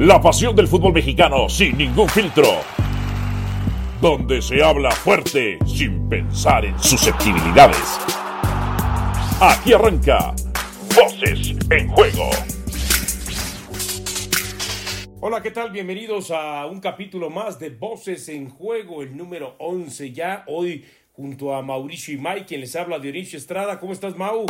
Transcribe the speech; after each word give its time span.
La 0.00 0.18
pasión 0.18 0.56
del 0.56 0.66
fútbol 0.66 0.94
mexicano 0.94 1.46
sin 1.50 1.76
ningún 1.76 2.08
filtro. 2.08 2.46
Donde 4.00 4.40
se 4.40 4.64
habla 4.64 4.90
fuerte 4.92 5.58
sin 5.66 6.08
pensar 6.08 6.64
en 6.64 6.78
susceptibilidades. 6.82 7.98
Aquí 9.42 9.74
arranca 9.74 10.34
Voces 10.96 11.54
en 11.68 11.88
Juego. 11.88 12.30
Hola, 15.20 15.42
¿qué 15.42 15.50
tal? 15.50 15.70
Bienvenidos 15.70 16.30
a 16.30 16.64
un 16.64 16.80
capítulo 16.80 17.28
más 17.28 17.58
de 17.58 17.68
Voces 17.68 18.26
en 18.30 18.48
Juego, 18.48 19.02
el 19.02 19.14
número 19.14 19.54
11 19.58 20.12
ya. 20.12 20.44
Hoy 20.46 20.82
junto 21.12 21.54
a 21.54 21.60
Mauricio 21.60 22.14
y 22.14 22.16
Mike, 22.16 22.46
quien 22.46 22.62
les 22.62 22.74
habla 22.74 22.98
Dionisio 22.98 23.38
Estrada. 23.38 23.78
¿Cómo 23.78 23.92
estás, 23.92 24.16
Mau? 24.16 24.46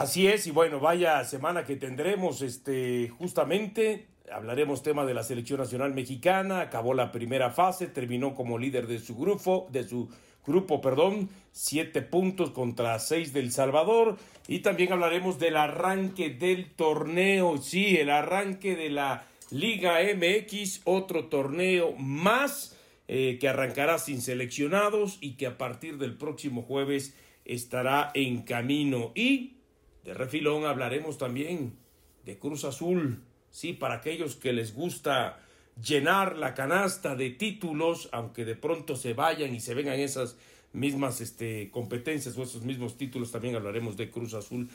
Así 0.00 0.28
es, 0.28 0.46
y 0.46 0.50
bueno, 0.50 0.80
vaya 0.80 1.22
semana 1.26 1.66
que 1.66 1.76
tendremos, 1.76 2.40
este, 2.40 3.10
justamente, 3.18 4.06
hablaremos 4.32 4.82
tema 4.82 5.04
de 5.04 5.12
la 5.12 5.22
selección 5.22 5.60
nacional 5.60 5.92
mexicana, 5.92 6.62
acabó 6.62 6.94
la 6.94 7.12
primera 7.12 7.50
fase, 7.50 7.86
terminó 7.86 8.34
como 8.34 8.56
líder 8.56 8.86
de 8.86 8.98
su 8.98 9.14
grupo, 9.14 9.68
de 9.70 9.86
su 9.86 10.08
grupo, 10.46 10.80
perdón, 10.80 11.28
siete 11.52 12.00
puntos 12.00 12.50
contra 12.50 12.98
seis 12.98 13.34
del 13.34 13.52
Salvador, 13.52 14.16
y 14.48 14.60
también 14.60 14.90
hablaremos 14.90 15.38
del 15.38 15.58
arranque 15.58 16.30
del 16.30 16.70
torneo, 16.70 17.58
sí, 17.58 17.98
el 17.98 18.08
arranque 18.08 18.76
de 18.76 18.88
la 18.88 19.26
Liga 19.50 19.98
MX, 20.00 20.80
otro 20.84 21.26
torneo 21.26 21.92
más 21.98 22.74
eh, 23.06 23.36
que 23.38 23.48
arrancará 23.48 23.98
sin 23.98 24.22
seleccionados 24.22 25.18
y 25.20 25.32
que 25.32 25.46
a 25.46 25.58
partir 25.58 25.98
del 25.98 26.16
próximo 26.16 26.62
jueves 26.62 27.14
estará 27.44 28.10
en 28.14 28.40
camino 28.44 29.12
y 29.14 29.59
de 30.04 30.14
refilón 30.14 30.64
hablaremos 30.64 31.18
también 31.18 31.76
de 32.24 32.38
Cruz 32.38 32.64
Azul, 32.64 33.22
sí, 33.50 33.72
para 33.72 33.96
aquellos 33.96 34.36
que 34.36 34.52
les 34.52 34.74
gusta 34.74 35.40
llenar 35.82 36.36
la 36.36 36.54
canasta 36.54 37.14
de 37.14 37.30
títulos, 37.30 38.08
aunque 38.12 38.44
de 38.44 38.54
pronto 38.54 38.96
se 38.96 39.14
vayan 39.14 39.54
y 39.54 39.60
se 39.60 39.74
vengan 39.74 39.98
esas 39.98 40.36
mismas 40.72 41.20
este, 41.20 41.70
competencias 41.70 42.36
o 42.36 42.42
esos 42.42 42.62
mismos 42.62 42.96
títulos, 42.96 43.32
también 43.32 43.56
hablaremos 43.56 43.96
de 43.96 44.10
Cruz 44.10 44.34
Azul. 44.34 44.68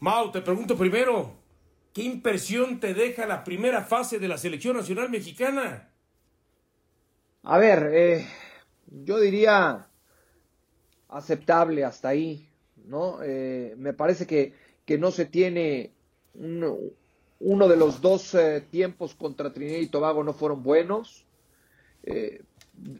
Mau, 0.00 0.30
te 0.30 0.40
pregunto 0.40 0.76
primero, 0.76 1.34
¿qué 1.92 2.02
impresión 2.02 2.80
te 2.80 2.94
deja 2.94 3.26
la 3.26 3.44
primera 3.44 3.82
fase 3.82 4.18
de 4.18 4.28
la 4.28 4.38
selección 4.38 4.76
nacional 4.76 5.10
mexicana? 5.10 5.88
A 7.42 7.58
ver, 7.58 7.90
eh, 7.92 8.26
yo 8.86 9.18
diría 9.18 9.88
aceptable 11.08 11.84
hasta 11.84 12.08
ahí. 12.08 12.50
¿no? 12.90 13.18
Eh, 13.22 13.74
me 13.78 13.92
parece 13.92 14.26
que, 14.26 14.52
que, 14.90 14.98
no 14.98 15.12
se 15.12 15.24
tiene 15.24 15.92
uno, 16.34 17.68
de 17.68 17.76
los 17.76 18.00
dos 18.00 18.34
eh, 18.34 18.66
tiempos 18.72 19.14
contra 19.14 19.52
Trinidad 19.52 19.78
y 19.78 19.86
Tobago 19.86 20.24
no 20.24 20.32
fueron 20.32 20.64
buenos. 20.64 21.24
Eh, 22.02 22.42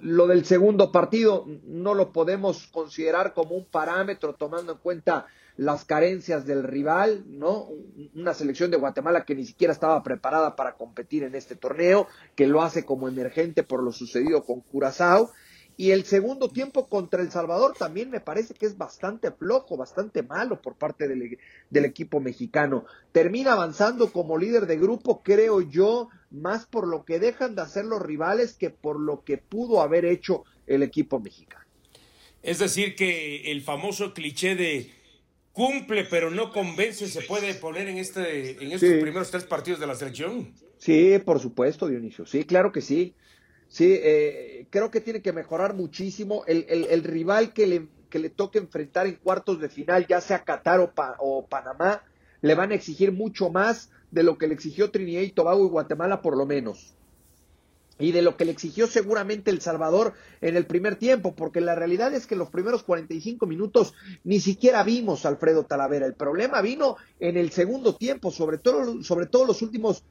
lo 0.00 0.28
del 0.28 0.44
segundo 0.44 0.92
partido 0.92 1.46
no 1.64 1.94
lo 1.94 2.12
podemos 2.12 2.68
considerar 2.68 3.34
como 3.34 3.56
un 3.56 3.64
parámetro 3.64 4.34
tomando 4.34 4.72
en 4.72 4.78
cuenta 4.78 5.26
las 5.56 5.84
carencias 5.84 6.46
del 6.46 6.62
rival, 6.62 7.24
¿no? 7.26 7.68
Una 8.14 8.34
selección 8.34 8.70
de 8.70 8.76
Guatemala 8.76 9.24
que 9.24 9.34
ni 9.34 9.44
siquiera 9.44 9.72
estaba 9.72 10.00
preparada 10.04 10.54
para 10.54 10.76
competir 10.76 11.24
en 11.24 11.34
este 11.34 11.56
torneo, 11.56 12.06
que 12.36 12.46
lo 12.46 12.62
hace 12.62 12.84
como 12.84 13.08
emergente 13.08 13.64
por 13.64 13.82
lo 13.82 13.90
sucedido 13.90 14.44
con 14.44 14.60
Curazao 14.60 15.32
y 15.80 15.92
el 15.92 16.04
segundo 16.04 16.50
tiempo 16.50 16.90
contra 16.90 17.22
El 17.22 17.30
Salvador 17.30 17.74
también 17.74 18.10
me 18.10 18.20
parece 18.20 18.52
que 18.52 18.66
es 18.66 18.76
bastante 18.76 19.30
flojo, 19.30 19.78
bastante 19.78 20.22
malo 20.22 20.60
por 20.60 20.74
parte 20.74 21.08
del, 21.08 21.38
del, 21.70 21.84
equipo 21.86 22.20
mexicano. 22.20 22.84
Termina 23.12 23.54
avanzando 23.54 24.12
como 24.12 24.36
líder 24.36 24.66
de 24.66 24.76
grupo, 24.76 25.22
creo 25.22 25.62
yo, 25.62 26.10
más 26.30 26.66
por 26.66 26.86
lo 26.86 27.06
que 27.06 27.18
dejan 27.18 27.54
de 27.54 27.62
hacer 27.62 27.86
los 27.86 28.02
rivales 28.02 28.52
que 28.52 28.68
por 28.68 29.00
lo 29.00 29.24
que 29.24 29.38
pudo 29.38 29.80
haber 29.80 30.04
hecho 30.04 30.44
el 30.66 30.82
equipo 30.82 31.18
mexicano. 31.18 31.64
Es 32.42 32.58
decir, 32.58 32.94
que 32.94 33.50
el 33.50 33.62
famoso 33.62 34.12
cliché 34.12 34.56
de 34.56 34.90
cumple 35.52 36.04
pero 36.04 36.30
no 36.30 36.52
convence 36.52 37.08
se 37.08 37.22
puede 37.22 37.54
poner 37.54 37.88
en, 37.88 37.96
este, 37.96 38.62
en 38.62 38.72
estos 38.72 39.00
primeros 39.00 39.30
tres 39.30 39.44
partidos 39.44 39.80
de 39.80 39.86
la 39.86 39.94
selección. 39.94 40.52
Sí, 40.76 41.18
por 41.24 41.40
supuesto, 41.40 41.88
Dionisio. 41.88 42.26
Sí, 42.26 42.44
claro 42.44 42.70
que 42.70 42.82
sí. 42.82 43.14
Sí, 43.70 44.00
eh, 44.02 44.66
creo 44.68 44.90
que 44.90 45.00
tiene 45.00 45.22
que 45.22 45.32
mejorar 45.32 45.74
muchísimo. 45.74 46.42
El, 46.46 46.66
el, 46.68 47.04
rival 47.04 47.52
que 47.52 47.68
le, 47.68 47.86
que 48.10 48.18
le 48.18 48.28
toque 48.28 48.58
enfrentar 48.58 49.06
en 49.06 49.14
cuartos 49.14 49.60
de 49.60 49.68
final, 49.68 50.08
ya 50.08 50.20
sea 50.20 50.42
Qatar 50.42 50.80
o, 50.80 50.92
o, 51.20 51.46
Panamá, 51.46 52.02
le 52.42 52.56
van 52.56 52.72
a 52.72 52.74
exigir 52.74 53.12
mucho 53.12 53.48
más 53.48 53.90
de 54.10 54.24
lo 54.24 54.38
que 54.38 54.48
le 54.48 54.54
exigió 54.54 54.90
Trinidad 54.90 55.22
y 55.22 55.30
Tobago 55.30 55.64
y 55.64 55.68
Guatemala, 55.68 56.20
por 56.20 56.36
lo 56.36 56.46
menos. 56.46 56.94
Y 58.00 58.10
de 58.10 58.22
lo 58.22 58.36
que 58.36 58.44
le 58.44 58.50
exigió 58.50 58.88
seguramente 58.88 59.52
El 59.52 59.60
Salvador 59.60 60.14
en 60.40 60.56
el 60.56 60.66
primer 60.66 60.96
tiempo, 60.96 61.36
porque 61.36 61.60
la 61.60 61.76
realidad 61.76 62.12
es 62.12 62.26
que 62.26 62.34
en 62.34 62.40
los 62.40 62.50
primeros 62.50 62.82
45 62.82 63.46
minutos 63.46 63.94
ni 64.24 64.40
siquiera 64.40 64.82
vimos 64.82 65.24
a 65.24 65.28
Alfredo 65.28 65.62
Talavera. 65.62 66.06
El 66.06 66.14
problema 66.14 66.60
vino 66.60 66.96
en 67.20 67.36
el 67.36 67.52
segundo 67.52 67.94
tiempo, 67.94 68.32
sobre 68.32 68.58
todo, 68.58 69.04
sobre 69.04 69.26
todo 69.26 69.44
los 69.44 69.62
últimos 69.62 70.02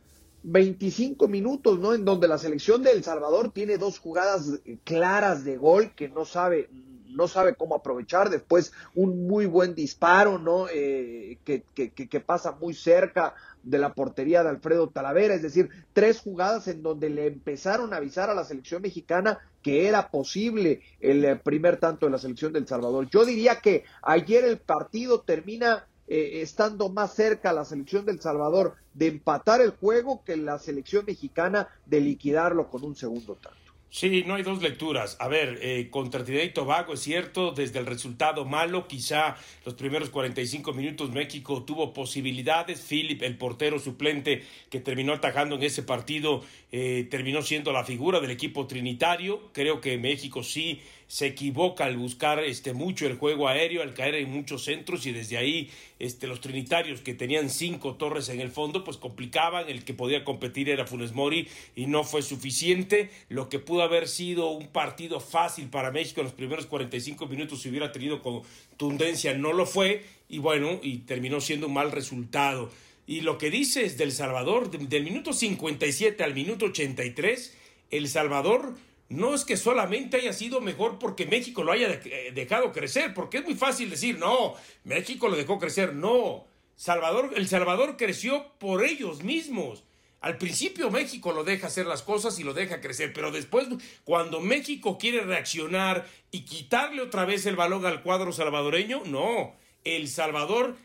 25 0.44 1.28
minutos, 1.28 1.80
¿no? 1.80 1.94
En 1.94 2.06
donde 2.06 2.28
la 2.28 2.38
selección 2.38 2.84
de 2.84 2.92
El 2.92 3.04
Salvador 3.04 3.52
tiene 3.52 3.78
dos 3.78 4.00
jugadas 4.00 4.60
claras 4.84 5.44
de 5.44 5.58
gol 5.58 5.94
que 5.96 6.08
no 6.08 6.26
sabe, 6.26 6.70
no 7.10 7.28
sabe 7.28 7.56
cómo 7.56 7.76
aprovechar. 7.76 8.30
Después 8.30 8.72
un 8.96 9.28
muy 9.28 9.46
buen 9.46 9.76
disparo, 9.76 10.40
¿no? 10.40 10.68
Eh, 10.72 11.40
que, 11.44 11.64
que, 11.74 11.92
que, 11.92 12.20
pasa 12.20 12.54
muy 12.54 12.74
cerca 12.74 13.36
de 13.64 13.80
la 13.80 13.94
portería 13.94 14.44
de 14.44 14.50
Alfredo 14.50 14.90
Talavera. 14.90 15.34
Es 15.34 15.42
decir, 15.42 15.70
tres 15.92 16.22
jugadas 16.22 16.68
en 16.68 16.82
donde 16.84 17.10
le 17.10 17.28
empezaron 17.28 17.94
a 17.94 17.98
avisar 17.98 18.30
a 18.30 18.36
la 18.36 18.46
selección 18.46 18.82
mexicana 18.82 19.40
que 19.62 19.88
era 19.90 20.10
posible 20.10 20.82
el 21.02 21.38
primer 21.42 21.78
tanto 21.78 22.06
de 22.06 22.14
la 22.14 22.18
selección 22.18 22.54
de 22.54 22.60
El 22.60 22.68
Salvador. 22.68 23.10
Yo 23.10 23.26
diría 23.26 23.60
que 23.60 23.84
ayer 24.02 24.46
el 24.46 24.58
partido 24.58 25.20
termina 25.20 25.89
eh, 26.12 26.42
estando 26.42 26.90
más 26.90 27.14
cerca 27.14 27.54
la 27.54 27.64
selección 27.64 28.04
del 28.04 28.20
Salvador 28.20 28.76
de 28.96 29.08
empatar 29.08 29.62
el 29.62 29.72
juego 29.72 30.24
que 30.24 30.36
la 30.38 30.58
selección 30.58 31.06
mexicana 31.06 31.70
de 31.86 32.02
liquidarlo 32.02 32.68
con 32.70 32.84
un 32.84 32.96
segundo 32.96 33.36
tanto. 33.36 33.69
Sí, 33.92 34.24
no 34.28 34.36
hay 34.36 34.44
dos 34.44 34.62
lecturas. 34.62 35.18
A 35.20 35.28
ver, 35.28 35.58
eh, 35.64 35.90
contra 35.90 36.24
Trinidad 36.24 36.46
y 36.46 36.54
Tobago 36.54 36.94
es 36.94 37.00
cierto, 37.00 37.52
desde 37.52 37.80
el 37.80 37.88
resultado 37.88 38.46
malo, 38.46 38.88
quizá 38.88 39.36
los 39.66 39.74
primeros 39.74 40.12
45 40.12 40.74
minutos 40.74 41.10
México 41.10 41.64
tuvo 41.64 41.92
posibilidades. 41.92 42.82
Philip, 42.82 43.24
el 43.24 43.36
portero 43.36 43.80
suplente 43.80 44.44
que 44.70 44.80
terminó 44.80 45.14
atajando 45.14 45.56
en 45.56 45.64
ese 45.64 45.82
partido, 45.82 46.44
eh, 46.72 47.08
terminó 47.10 47.42
siendo 47.42 47.72
la 47.72 47.84
figura 47.84 48.20
del 48.20 48.30
equipo 48.30 48.68
trinitario. 48.68 49.50
Creo 49.54 49.82
que 49.82 49.98
México 49.98 50.44
sí 50.44 50.82
se 51.10 51.26
equivoca 51.26 51.86
al 51.86 51.98
buscar 51.98 52.38
este, 52.38 52.74
mucho 52.74 53.08
el 53.08 53.18
juego 53.18 53.48
aéreo, 53.48 53.82
al 53.82 53.96
caer 53.96 54.14
en 54.14 54.30
muchos 54.30 54.66
centros 54.66 55.08
y 55.08 55.12
desde 55.12 55.38
ahí 55.38 55.72
este, 55.98 56.28
los 56.28 56.40
trinitarios 56.40 57.02
que 57.02 57.16
tenían 57.16 57.50
cinco 57.50 57.96
torres 57.96 58.30
en 58.30 58.40
el 58.40 58.52
fondo, 58.52 58.84
pues 58.84 58.98
complicaban, 58.98 59.68
el 59.70 59.84
que 59.84 59.96
podía 59.96 60.24
competir 60.24 60.70
era 60.70 60.86
Funes 60.86 61.14
Mori 61.14 61.48
y 61.76 61.88
no 61.88 62.04
fue 62.04 62.22
suficiente, 62.22 63.10
lo 63.28 63.50
que 63.50 63.58
pudo 63.58 63.79
haber 63.84 64.08
sido 64.08 64.50
un 64.52 64.68
partido 64.68 65.20
fácil 65.20 65.70
para 65.70 65.92
México 65.92 66.22
en 66.22 66.26
los 66.26 66.34
primeros 66.34 66.66
45 66.66 67.28
minutos 67.28 67.62
si 67.62 67.70
hubiera 67.70 67.92
tenido 67.92 68.22
contundencia, 68.22 69.34
no 69.34 69.54
lo 69.54 69.66
fue 69.66 70.06
y 70.28 70.40
bueno, 70.40 70.80
y 70.82 71.00
terminó 71.00 71.42
siendo 71.42 71.68
un 71.68 71.74
mal 71.74 71.92
resultado. 71.92 72.70
Y 73.08 73.22
lo 73.22 73.38
que 73.38 73.50
dices 73.50 73.98
del 73.98 74.12
Salvador, 74.12 74.70
del 74.70 75.04
minuto 75.04 75.34
57 75.34 76.24
al 76.24 76.36
minuto 76.36 76.66
83, 76.66 77.58
El 77.90 78.08
Salvador 78.08 78.76
no 79.10 79.34
es 79.34 79.44
que 79.44 79.58
solamente 79.58 80.18
haya 80.18 80.34
sido 80.34 80.62
mejor 80.62 81.00
porque 81.00 81.26
México 81.26 81.64
lo 81.64 81.72
haya 81.72 82.00
eh, 82.06 82.32
dejado 82.34 82.72
crecer, 82.72 83.14
porque 83.16 83.40
es 83.40 83.46
muy 83.46 83.56
fácil 83.56 83.90
decir, 83.90 84.20
no, 84.20 84.54
México 84.84 85.28
lo 85.28 85.36
dejó 85.36 85.58
crecer, 85.58 85.96
no. 85.96 86.46
Salvador, 86.76 87.32
el 87.36 87.48
Salvador 87.48 87.98
creció 87.98 88.46
por 88.60 88.86
ellos 88.86 89.24
mismos. 89.24 89.84
Al 90.22 90.38
principio 90.38 90.92
México 90.92 91.32
lo 91.32 91.44
deja 91.44 91.68
hacer 91.68 91.86
las 91.86 92.02
cosas 92.02 92.40
y 92.40 92.44
lo 92.44 92.54
deja 92.54 92.82
crecer, 92.82 93.14
pero 93.14 93.32
después 93.32 93.68
cuando 94.04 94.42
México 94.42 94.98
quiere 94.98 95.22
reaccionar 95.22 96.06
y 96.32 96.42
quitarle 96.42 97.02
otra 97.02 97.24
vez 97.24 97.46
el 97.46 97.56
balón 97.56 97.86
al 97.86 98.04
cuadro 98.04 98.34
salvadoreño, 98.34 99.04
no. 99.06 99.56
El 99.86 100.10
Salvador, 100.10 100.76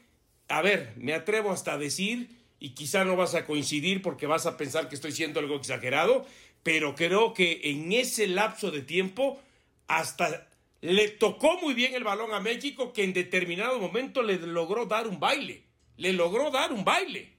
a 0.48 0.62
ver, 0.62 0.92
me 0.96 1.14
atrevo 1.14 1.50
hasta 1.50 1.72
a 1.72 1.78
decir, 1.78 2.30
y 2.60 2.70
quizá 2.70 3.04
no 3.04 3.16
vas 3.16 3.34
a 3.34 3.44
coincidir 3.44 4.02
porque 4.02 4.26
vas 4.26 4.46
a 4.46 4.56
pensar 4.56 4.88
que 4.88 4.94
estoy 4.94 5.12
siendo 5.12 5.40
algo 5.40 5.56
exagerado, 5.56 6.24
pero 6.62 6.94
creo 6.94 7.34
que 7.34 7.60
en 7.64 7.92
ese 7.92 8.26
lapso 8.28 8.70
de 8.70 8.82
tiempo 8.82 9.40
hasta 9.88 10.48
le 10.80 11.08
tocó 11.08 11.58
muy 11.60 11.74
bien 11.74 11.94
el 11.94 12.04
balón 12.04 12.32
a 12.32 12.40
México 12.40 12.92
que 12.92 13.04
en 13.04 13.12
determinado 13.12 13.78
momento 13.78 14.22
le 14.22 14.38
logró 14.38 14.86
dar 14.86 15.08
un 15.08 15.18
baile, 15.18 15.64
le 15.96 16.12
logró 16.12 16.50
dar 16.50 16.72
un 16.72 16.84
baile. 16.84 17.33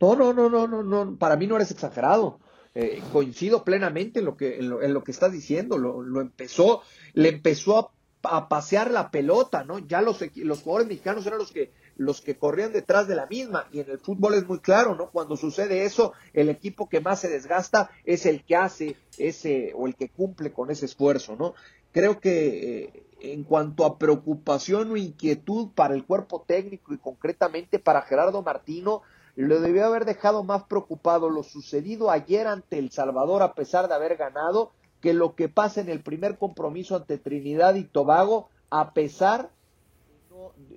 No, 0.00 0.16
no, 0.16 0.32
no, 0.32 0.48
no, 0.48 0.66
no, 0.66 0.82
no. 0.82 1.16
para 1.16 1.36
mí 1.36 1.46
no 1.46 1.56
eres 1.56 1.70
exagerado. 1.70 2.40
Eh, 2.74 3.02
coincido 3.12 3.64
plenamente 3.64 4.20
en 4.20 4.26
lo 4.26 4.36
que, 4.36 4.58
en 4.58 4.92
lo, 4.94 5.04
que 5.04 5.10
estás 5.10 5.32
diciendo. 5.32 5.76
Lo, 5.76 6.02
lo, 6.02 6.20
empezó, 6.20 6.82
le 7.14 7.28
empezó 7.28 7.92
a 8.22 8.48
pasear 8.48 8.90
la 8.90 9.10
pelota, 9.10 9.64
¿no? 9.64 9.78
Ya 9.78 10.00
los, 10.02 10.20
los 10.36 10.62
jugadores 10.62 10.88
mexicanos 10.88 11.26
eran 11.26 11.38
los 11.38 11.50
que, 11.50 11.72
los 11.96 12.20
que 12.20 12.36
corrían 12.36 12.72
detrás 12.72 13.08
de 13.08 13.14
la 13.14 13.26
misma, 13.26 13.66
y 13.72 13.80
en 13.80 13.90
el 13.90 13.98
fútbol 13.98 14.34
es 14.34 14.46
muy 14.46 14.60
claro, 14.60 14.94
¿no? 14.94 15.10
Cuando 15.10 15.36
sucede 15.36 15.84
eso, 15.84 16.12
el 16.32 16.48
equipo 16.48 16.88
que 16.88 17.00
más 17.00 17.20
se 17.20 17.28
desgasta 17.28 17.90
es 18.04 18.26
el 18.26 18.44
que 18.44 18.56
hace 18.56 18.96
ese, 19.18 19.72
o 19.74 19.86
el 19.86 19.96
que 19.96 20.08
cumple 20.08 20.52
con 20.52 20.70
ese 20.70 20.86
esfuerzo, 20.86 21.36
¿no? 21.36 21.54
Creo 21.92 22.20
que 22.20 22.84
eh, 22.84 23.02
en 23.20 23.44
cuanto 23.44 23.84
a 23.84 23.98
preocupación 23.98 24.92
o 24.92 24.96
inquietud 24.96 25.70
para 25.74 25.94
el 25.94 26.04
cuerpo 26.04 26.44
técnico 26.46 26.94
y 26.94 26.98
concretamente 26.98 27.78
para 27.78 28.02
Gerardo 28.02 28.42
Martino, 28.42 29.02
lo 29.46 29.60
debió 29.60 29.86
haber 29.86 30.04
dejado 30.04 30.44
más 30.44 30.64
preocupado 30.64 31.30
lo 31.30 31.42
sucedido 31.42 32.10
ayer 32.10 32.46
ante 32.46 32.78
El 32.78 32.90
Salvador 32.90 33.42
a 33.42 33.54
pesar 33.54 33.88
de 33.88 33.94
haber 33.94 34.16
ganado 34.16 34.72
que 35.00 35.14
lo 35.14 35.34
que 35.34 35.48
pasa 35.48 35.80
en 35.80 35.88
el 35.88 36.02
primer 36.02 36.36
compromiso 36.38 36.96
ante 36.96 37.18
Trinidad 37.18 37.74
y 37.74 37.84
Tobago 37.84 38.48
a 38.70 38.92
pesar 38.92 39.50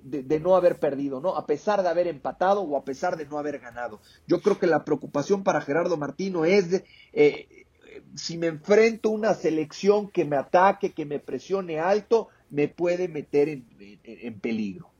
de, 0.02 0.40
no 0.40 0.56
haber 0.56 0.78
perdido, 0.78 1.20
¿no? 1.20 1.36
A 1.36 1.46
pesar 1.46 1.82
de 1.82 1.88
haber 1.88 2.06
empatado 2.06 2.62
o 2.62 2.76
a 2.76 2.84
pesar 2.84 3.16
de 3.16 3.26
no 3.26 3.38
haber 3.38 3.58
ganado. 3.58 4.00
Yo 4.26 4.40
creo 4.40 4.58
que 4.58 4.66
la 4.66 4.84
preocupación 4.84 5.42
para 5.42 5.60
Gerardo 5.60 5.96
Martino 5.96 6.44
es 6.44 6.82
eh, 7.12 7.66
si 8.14 8.36
me 8.36 8.48
enfrento 8.48 9.08
a 9.08 9.12
una 9.12 9.34
selección 9.34 10.10
que 10.10 10.24
me 10.24 10.36
ataque, 10.36 10.92
que 10.92 11.06
me 11.06 11.18
presione 11.18 11.78
alto, 11.80 12.28
me 12.50 12.68
puede 12.68 13.08
meter 13.08 13.48
en 13.48 14.40
peligro. 14.40 14.93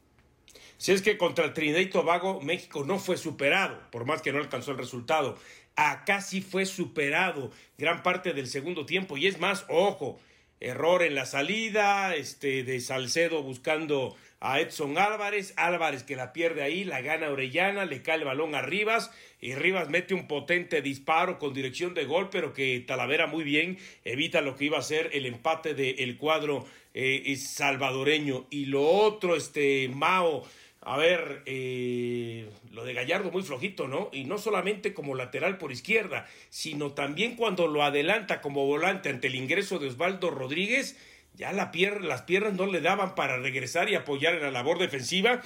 Si 0.84 0.92
es 0.92 1.00
que 1.00 1.16
contra 1.16 1.54
Trinidad 1.54 1.78
y 1.78 1.86
Tobago 1.86 2.42
México 2.42 2.84
no 2.84 2.98
fue 2.98 3.16
superado, 3.16 3.80
por 3.90 4.04
más 4.04 4.20
que 4.20 4.34
no 4.34 4.38
alcanzó 4.38 4.72
el 4.72 4.76
resultado. 4.76 5.38
Acá 5.76 6.20
sí 6.20 6.42
fue 6.42 6.66
superado 6.66 7.50
gran 7.78 8.02
parte 8.02 8.34
del 8.34 8.48
segundo 8.48 8.84
tiempo. 8.84 9.16
Y 9.16 9.26
es 9.26 9.40
más, 9.40 9.64
ojo, 9.70 10.20
error 10.60 11.02
en 11.02 11.14
la 11.14 11.24
salida, 11.24 12.14
este 12.14 12.64
de 12.64 12.80
Salcedo 12.80 13.42
buscando 13.42 14.14
a 14.40 14.60
Edson 14.60 14.98
Álvarez, 14.98 15.54
Álvarez 15.56 16.02
que 16.02 16.16
la 16.16 16.34
pierde 16.34 16.62
ahí, 16.62 16.84
la 16.84 17.00
gana 17.00 17.30
Orellana, 17.30 17.86
le 17.86 18.02
cae 18.02 18.18
el 18.18 18.24
balón 18.24 18.54
a 18.54 18.60
Rivas 18.60 19.10
y 19.40 19.54
Rivas 19.54 19.88
mete 19.88 20.12
un 20.12 20.28
potente 20.28 20.82
disparo 20.82 21.38
con 21.38 21.54
dirección 21.54 21.94
de 21.94 22.04
gol, 22.04 22.28
pero 22.28 22.52
que 22.52 22.78
Talavera 22.80 23.26
muy 23.26 23.42
bien 23.42 23.78
evita 24.04 24.42
lo 24.42 24.54
que 24.54 24.66
iba 24.66 24.76
a 24.76 24.82
ser 24.82 25.08
el 25.14 25.24
empate 25.24 25.72
del 25.72 26.18
cuadro 26.18 26.66
eh, 26.92 27.34
salvadoreño. 27.36 28.46
Y 28.50 28.66
lo 28.66 28.82
otro, 28.82 29.34
este 29.34 29.88
Mao 29.88 30.44
a 30.84 30.96
ver, 30.96 31.42
eh, 31.46 32.50
lo 32.70 32.84
de 32.84 32.94
Gallardo 32.94 33.30
muy 33.30 33.42
flojito, 33.42 33.88
¿no? 33.88 34.10
Y 34.12 34.24
no 34.24 34.38
solamente 34.38 34.92
como 34.92 35.14
lateral 35.14 35.58
por 35.58 35.72
izquierda, 35.72 36.26
sino 36.50 36.92
también 36.92 37.36
cuando 37.36 37.66
lo 37.66 37.82
adelanta 37.82 38.40
como 38.40 38.66
volante 38.66 39.08
ante 39.08 39.28
el 39.28 39.34
ingreso 39.34 39.78
de 39.78 39.88
Osvaldo 39.88 40.30
Rodríguez, 40.30 40.96
ya 41.34 41.52
la 41.52 41.72
las 42.02 42.22
piernas 42.22 42.54
no 42.54 42.66
le 42.66 42.80
daban 42.80 43.14
para 43.14 43.38
regresar 43.38 43.88
y 43.88 43.94
apoyar 43.94 44.34
en 44.34 44.42
la 44.42 44.50
labor 44.50 44.78
defensiva 44.78 45.40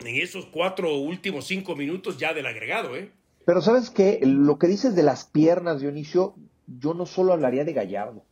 en 0.00 0.16
esos 0.16 0.46
cuatro 0.46 0.96
últimos 0.96 1.46
cinco 1.46 1.76
minutos 1.76 2.18
ya 2.18 2.32
del 2.32 2.46
agregado, 2.46 2.96
¿eh? 2.96 3.10
Pero 3.44 3.60
sabes 3.60 3.90
que 3.90 4.20
lo 4.22 4.58
que 4.58 4.66
dices 4.66 4.94
de 4.94 5.02
las 5.02 5.24
piernas, 5.24 5.80
Dionisio, 5.80 6.34
yo 6.66 6.94
no 6.94 7.06
solo 7.06 7.32
hablaría 7.32 7.64
de 7.64 7.72
Gallardo, 7.72 8.24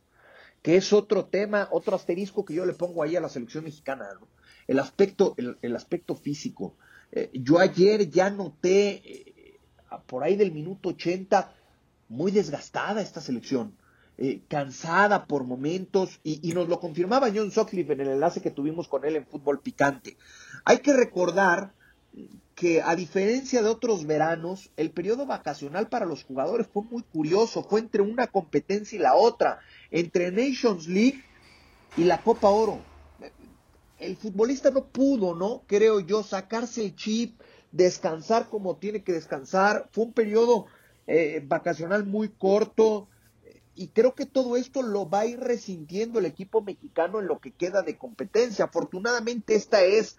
que 0.61 0.77
es 0.77 0.93
otro 0.93 1.25
tema, 1.25 1.67
otro 1.71 1.95
asterisco 1.95 2.45
que 2.45 2.53
yo 2.53 2.65
le 2.65 2.73
pongo 2.73 3.03
ahí 3.03 3.15
a 3.15 3.21
la 3.21 3.29
selección 3.29 3.65
mexicana, 3.65 4.07
¿no? 4.19 4.27
El 4.69 4.77
aspecto, 4.77 5.33
el, 5.35 5.75
aspecto 5.75 6.13
físico. 6.13 6.75
Eh, 7.11 7.31
yo 7.33 7.57
ayer 7.57 8.07
ya 8.11 8.29
noté, 8.29 9.01
eh, 9.03 9.57
por 10.05 10.23
ahí 10.23 10.35
del 10.35 10.51
minuto 10.51 10.89
80, 10.89 11.51
muy 12.07 12.31
desgastada 12.31 13.01
esta 13.01 13.19
selección. 13.19 13.73
Eh, 14.19 14.41
cansada 14.47 15.25
por 15.25 15.43
momentos, 15.43 16.19
y, 16.23 16.53
nos 16.53 16.69
lo 16.69 16.79
confirmaba 16.79 17.31
John 17.33 17.49
Sutcliffe 17.49 17.93
en 17.93 18.01
el 18.01 18.09
enlace 18.09 18.41
que 18.41 18.51
tuvimos 18.51 18.87
con 18.87 19.05
él 19.05 19.15
en 19.15 19.25
Fútbol 19.25 19.59
Picante. 19.59 20.17
Hay 20.65 20.79
que 20.79 20.93
recordar 20.93 21.71
que 22.53 22.83
a 22.83 22.95
diferencia 22.95 23.63
de 23.63 23.69
otros 23.69 24.05
veranos, 24.05 24.69
el 24.77 24.91
periodo 24.91 25.25
vacacional 25.25 25.89
para 25.89 26.05
los 26.05 26.23
jugadores 26.23 26.67
fue 26.67 26.83
muy 26.83 27.01
curioso, 27.01 27.63
fue 27.63 27.79
entre 27.79 28.03
una 28.03 28.27
competencia 28.27 28.97
y 28.97 29.01
la 29.01 29.15
otra, 29.15 29.61
entre 29.89 30.31
Nations 30.31 30.87
League 30.87 31.23
y 31.97 32.03
la 32.03 32.21
Copa 32.21 32.49
Oro 32.49 32.81
el 33.99 34.15
futbolista 34.17 34.71
no 34.71 34.85
pudo, 34.85 35.35
¿no? 35.35 35.63
Creo 35.67 35.99
yo, 35.99 36.23
sacarse 36.23 36.83
el 36.83 36.95
chip, 36.95 37.39
descansar 37.71 38.49
como 38.49 38.77
tiene 38.77 39.03
que 39.03 39.13
descansar. 39.13 39.89
Fue 39.91 40.05
un 40.05 40.13
periodo 40.13 40.67
eh, 41.07 41.43
vacacional 41.45 42.05
muy 42.05 42.29
corto 42.29 43.07
y 43.79 43.87
creo 43.87 44.13
que 44.13 44.25
todo 44.25 44.57
esto 44.57 44.81
lo 44.81 45.09
va 45.09 45.21
a 45.21 45.25
ir 45.25 45.39
resintiendo 45.39 46.19
el 46.19 46.25
equipo 46.25 46.61
mexicano 46.61 47.21
en 47.21 47.27
lo 47.27 47.39
que 47.39 47.51
queda 47.51 47.81
de 47.81 47.97
competencia. 47.97 48.65
Afortunadamente 48.65 49.55
esta 49.55 49.81
es 49.83 50.17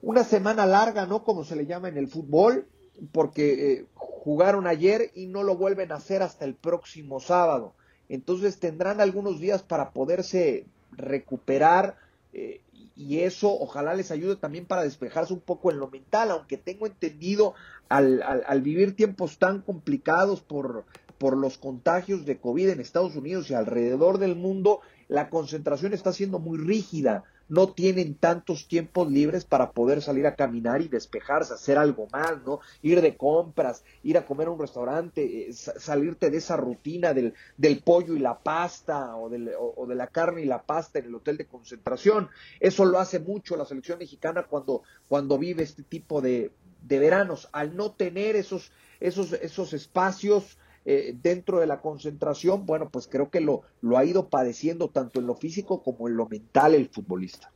una 0.00 0.24
semana 0.24 0.64
larga, 0.64 1.04
¿no? 1.04 1.22
Como 1.22 1.44
se 1.44 1.54
le 1.54 1.66
llama 1.66 1.88
en 1.88 1.98
el 1.98 2.08
fútbol, 2.08 2.66
porque 3.12 3.72
eh, 3.72 3.86
jugaron 3.94 4.66
ayer 4.66 5.10
y 5.14 5.26
no 5.26 5.42
lo 5.42 5.54
vuelven 5.54 5.92
a 5.92 5.96
hacer 5.96 6.22
hasta 6.22 6.46
el 6.46 6.54
próximo 6.54 7.20
sábado. 7.20 7.74
Entonces 8.08 8.58
tendrán 8.58 9.02
algunos 9.02 9.38
días 9.38 9.62
para 9.62 9.90
poderse 9.90 10.64
recuperar. 10.92 11.98
Eh, 12.32 12.62
y 12.96 13.20
eso 13.20 13.52
ojalá 13.52 13.94
les 13.94 14.10
ayude 14.10 14.36
también 14.36 14.66
para 14.66 14.82
despejarse 14.82 15.32
un 15.32 15.40
poco 15.40 15.70
en 15.70 15.78
lo 15.78 15.88
mental, 15.88 16.30
aunque 16.30 16.56
tengo 16.56 16.86
entendido 16.86 17.54
al, 17.88 18.22
al, 18.22 18.62
vivir 18.62 18.96
tiempos 18.96 19.38
tan 19.38 19.60
complicados 19.60 20.40
por, 20.40 20.84
por 21.18 21.36
los 21.36 21.58
contagios 21.58 22.24
de 22.24 22.38
COVID 22.38 22.70
en 22.70 22.80
Estados 22.80 23.16
Unidos 23.16 23.50
y 23.50 23.54
alrededor 23.54 24.18
del 24.18 24.36
mundo, 24.36 24.80
la 25.08 25.30
concentración 25.30 25.92
está 25.92 26.12
siendo 26.12 26.38
muy 26.38 26.58
rígida 26.58 27.24
no 27.48 27.72
tienen 27.72 28.14
tantos 28.14 28.68
tiempos 28.68 29.10
libres 29.10 29.44
para 29.44 29.72
poder 29.72 30.02
salir 30.02 30.26
a 30.26 30.34
caminar 30.34 30.82
y 30.82 30.88
despejarse, 30.88 31.54
hacer 31.54 31.78
algo 31.78 32.08
más, 32.12 32.42
¿no? 32.44 32.60
Ir 32.82 33.00
de 33.00 33.16
compras, 33.16 33.84
ir 34.02 34.16
a 34.16 34.26
comer 34.26 34.48
a 34.48 34.52
un 34.52 34.60
restaurante, 34.60 35.48
eh, 35.48 35.52
salirte 35.52 36.30
de 36.30 36.38
esa 36.38 36.56
rutina 36.56 37.12
del, 37.12 37.34
del 37.56 37.80
pollo 37.82 38.14
y 38.14 38.18
la 38.18 38.38
pasta 38.38 39.16
o, 39.16 39.30
o, 39.76 39.86
de 39.86 39.94
la 39.94 40.06
carne 40.06 40.42
y 40.42 40.46
la 40.46 40.62
pasta 40.62 40.98
en 40.98 41.06
el 41.06 41.14
hotel 41.14 41.36
de 41.36 41.46
concentración. 41.46 42.28
Eso 42.60 42.84
lo 42.84 42.98
hace 42.98 43.18
mucho 43.18 43.56
la 43.56 43.66
selección 43.66 43.98
mexicana 43.98 44.44
cuando, 44.44 44.82
cuando 45.08 45.38
vive 45.38 45.62
este 45.62 45.82
tipo 45.82 46.20
de, 46.20 46.52
de 46.82 46.98
veranos. 46.98 47.48
Al 47.52 47.76
no 47.76 47.92
tener 47.92 48.36
esos, 48.36 48.72
esos, 49.00 49.32
esos 49.32 49.72
espacios, 49.72 50.58
eh, 50.84 51.14
dentro 51.20 51.60
de 51.60 51.66
la 51.66 51.80
concentración, 51.80 52.66
bueno, 52.66 52.90
pues 52.90 53.08
creo 53.08 53.30
que 53.30 53.40
lo, 53.40 53.62
lo 53.80 53.96
ha 53.96 54.04
ido 54.04 54.28
padeciendo 54.28 54.88
tanto 54.88 55.20
en 55.20 55.26
lo 55.26 55.34
físico 55.34 55.82
como 55.82 56.08
en 56.08 56.16
lo 56.16 56.28
mental 56.28 56.74
el 56.74 56.88
futbolista. 56.88 57.50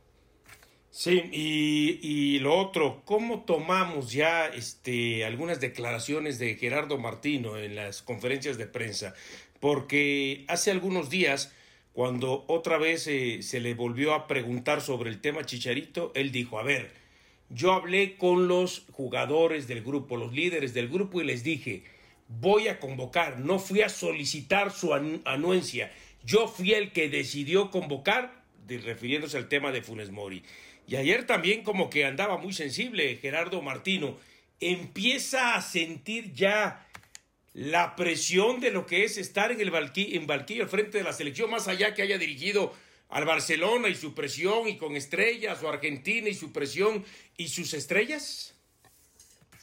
Sí, 0.91 1.21
y, 1.31 1.99
y, 2.01 2.39
lo 2.39 2.57
otro, 2.57 3.03
¿cómo 3.05 3.43
tomamos 3.43 4.11
ya 4.11 4.47
este, 4.47 5.23
algunas 5.23 5.61
declaraciones 5.61 6.39
de 6.39 6.55
Gerardo 6.55 6.97
Martino 6.97 7.57
en 7.57 7.75
las 7.75 8.01
conferencias 8.01 8.57
de 8.57 8.65
prensa? 8.65 9.13
Porque 9.59 10.45
hace 10.47 10.71
algunos 10.71 11.11
días, 11.11 11.53
cuando 11.93 12.43
otra 12.47 12.79
vez 12.79 13.05
eh, 13.05 13.43
se 13.43 13.59
le 13.59 13.75
volvió 13.75 14.15
a 14.15 14.25
preguntar 14.25 14.81
sobre 14.81 15.11
el 15.11 15.21
tema 15.21 15.45
Chicharito, 15.45 16.11
él 16.15 16.31
dijo, 16.31 16.57
a 16.57 16.63
ver, 16.63 16.91
yo 17.49 17.73
hablé 17.73 18.17
con 18.17 18.47
los 18.47 18.87
jugadores 18.91 19.67
del 19.67 19.83
grupo, 19.83 20.17
los 20.17 20.33
líderes 20.33 20.73
del 20.73 20.89
grupo 20.89 21.21
y 21.21 21.25
les 21.25 21.43
dije, 21.43 21.83
voy 22.29 22.67
a 22.67 22.79
convocar, 22.79 23.39
no 23.39 23.59
fui 23.59 23.81
a 23.81 23.89
solicitar 23.89 24.71
su 24.71 24.93
anuencia, 24.93 25.91
yo 26.23 26.47
fui 26.47 26.73
el 26.73 26.91
que 26.91 27.09
decidió 27.09 27.71
convocar, 27.71 28.43
refiriéndose 28.67 29.37
al 29.37 29.49
tema 29.49 29.71
de 29.71 29.81
Funes 29.81 30.11
Mori. 30.11 30.43
Y 30.87 30.95
ayer 30.95 31.25
también 31.25 31.63
como 31.63 31.89
que 31.89 32.05
andaba 32.05 32.37
muy 32.37 32.53
sensible 32.53 33.17
Gerardo 33.17 33.61
Martino, 33.61 34.15
empieza 34.59 35.55
a 35.55 35.61
sentir 35.61 36.33
ya 36.33 36.87
la 37.53 37.95
presión 37.95 38.59
de 38.59 38.71
lo 38.71 38.85
que 38.85 39.03
es 39.03 39.17
estar 39.17 39.51
en 39.51 39.59
el 39.59 39.71
en 39.95 40.27
Valquillo 40.27 40.63
al 40.63 40.69
frente 40.69 40.99
de 40.99 41.03
la 41.03 41.13
selección, 41.13 41.49
más 41.49 41.67
allá 41.67 41.93
que 41.95 42.03
haya 42.03 42.17
dirigido 42.17 42.73
al 43.09 43.25
Barcelona 43.25 43.89
y 43.89 43.95
su 43.95 44.13
presión 44.13 44.67
y 44.67 44.77
con 44.77 44.95
estrellas, 44.95 45.63
o 45.63 45.69
Argentina 45.69 46.29
y 46.29 46.35
su 46.35 46.51
presión 46.51 47.03
y 47.37 47.47
sus 47.47 47.73
estrellas. 47.73 48.58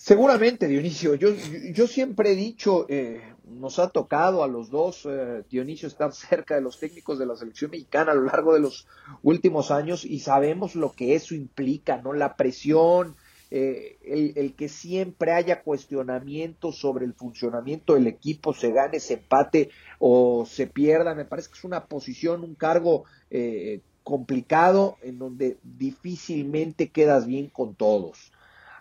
Seguramente, 0.07 0.69
Dionisio. 0.69 1.17
Yo, 1.17 1.31
yo 1.75 1.89
siempre 1.89 2.31
he 2.31 2.37
dicho, 2.37 2.87
eh, 2.89 3.35
nos 3.45 3.81
ha 3.81 3.89
tocado 3.89 4.45
a 4.45 4.47
los 4.47 4.71
dos, 4.71 5.05
eh, 5.05 5.43
Dionisio, 5.51 5.89
estar 5.89 6.13
cerca 6.15 6.55
de 6.55 6.61
los 6.61 6.79
técnicos 6.79 7.19
de 7.19 7.27
la 7.27 7.35
selección 7.35 7.73
mexicana 7.73 8.13
a 8.13 8.15
lo 8.15 8.23
largo 8.23 8.55
de 8.55 8.61
los 8.61 8.87
últimos 9.25 9.73
años 9.73 10.05
y 10.05 10.21
sabemos 10.21 10.77
lo 10.77 10.93
que 10.93 11.17
eso 11.17 11.35
implica, 11.35 12.01
¿no? 12.01 12.13
La 12.13 12.37
presión, 12.37 13.17
eh, 13.51 13.99
el, 14.37 14.55
que 14.55 14.69
siempre 14.69 15.33
haya 15.33 15.65
cuestionamientos 15.65 16.79
sobre 16.79 17.05
el 17.05 17.15
funcionamiento 17.15 17.95
del 17.95 18.07
equipo, 18.07 18.55
se 18.55 18.71
gane, 18.71 19.01
se 19.01 19.15
empate 19.15 19.71
o 19.99 20.47
se 20.47 20.69
pierda. 20.69 21.17
Me 21.17 21.25
parece 21.25 21.49
que 21.49 21.59
es 21.59 21.65
una 21.65 21.87
posición, 21.87 22.45
un 22.45 22.55
cargo 22.55 23.07
complicado 24.05 24.99
en 25.03 25.19
donde 25.19 25.59
difícilmente 25.65 26.91
quedas 26.91 27.27
bien 27.27 27.49
con 27.49 27.75
todos. 27.75 28.31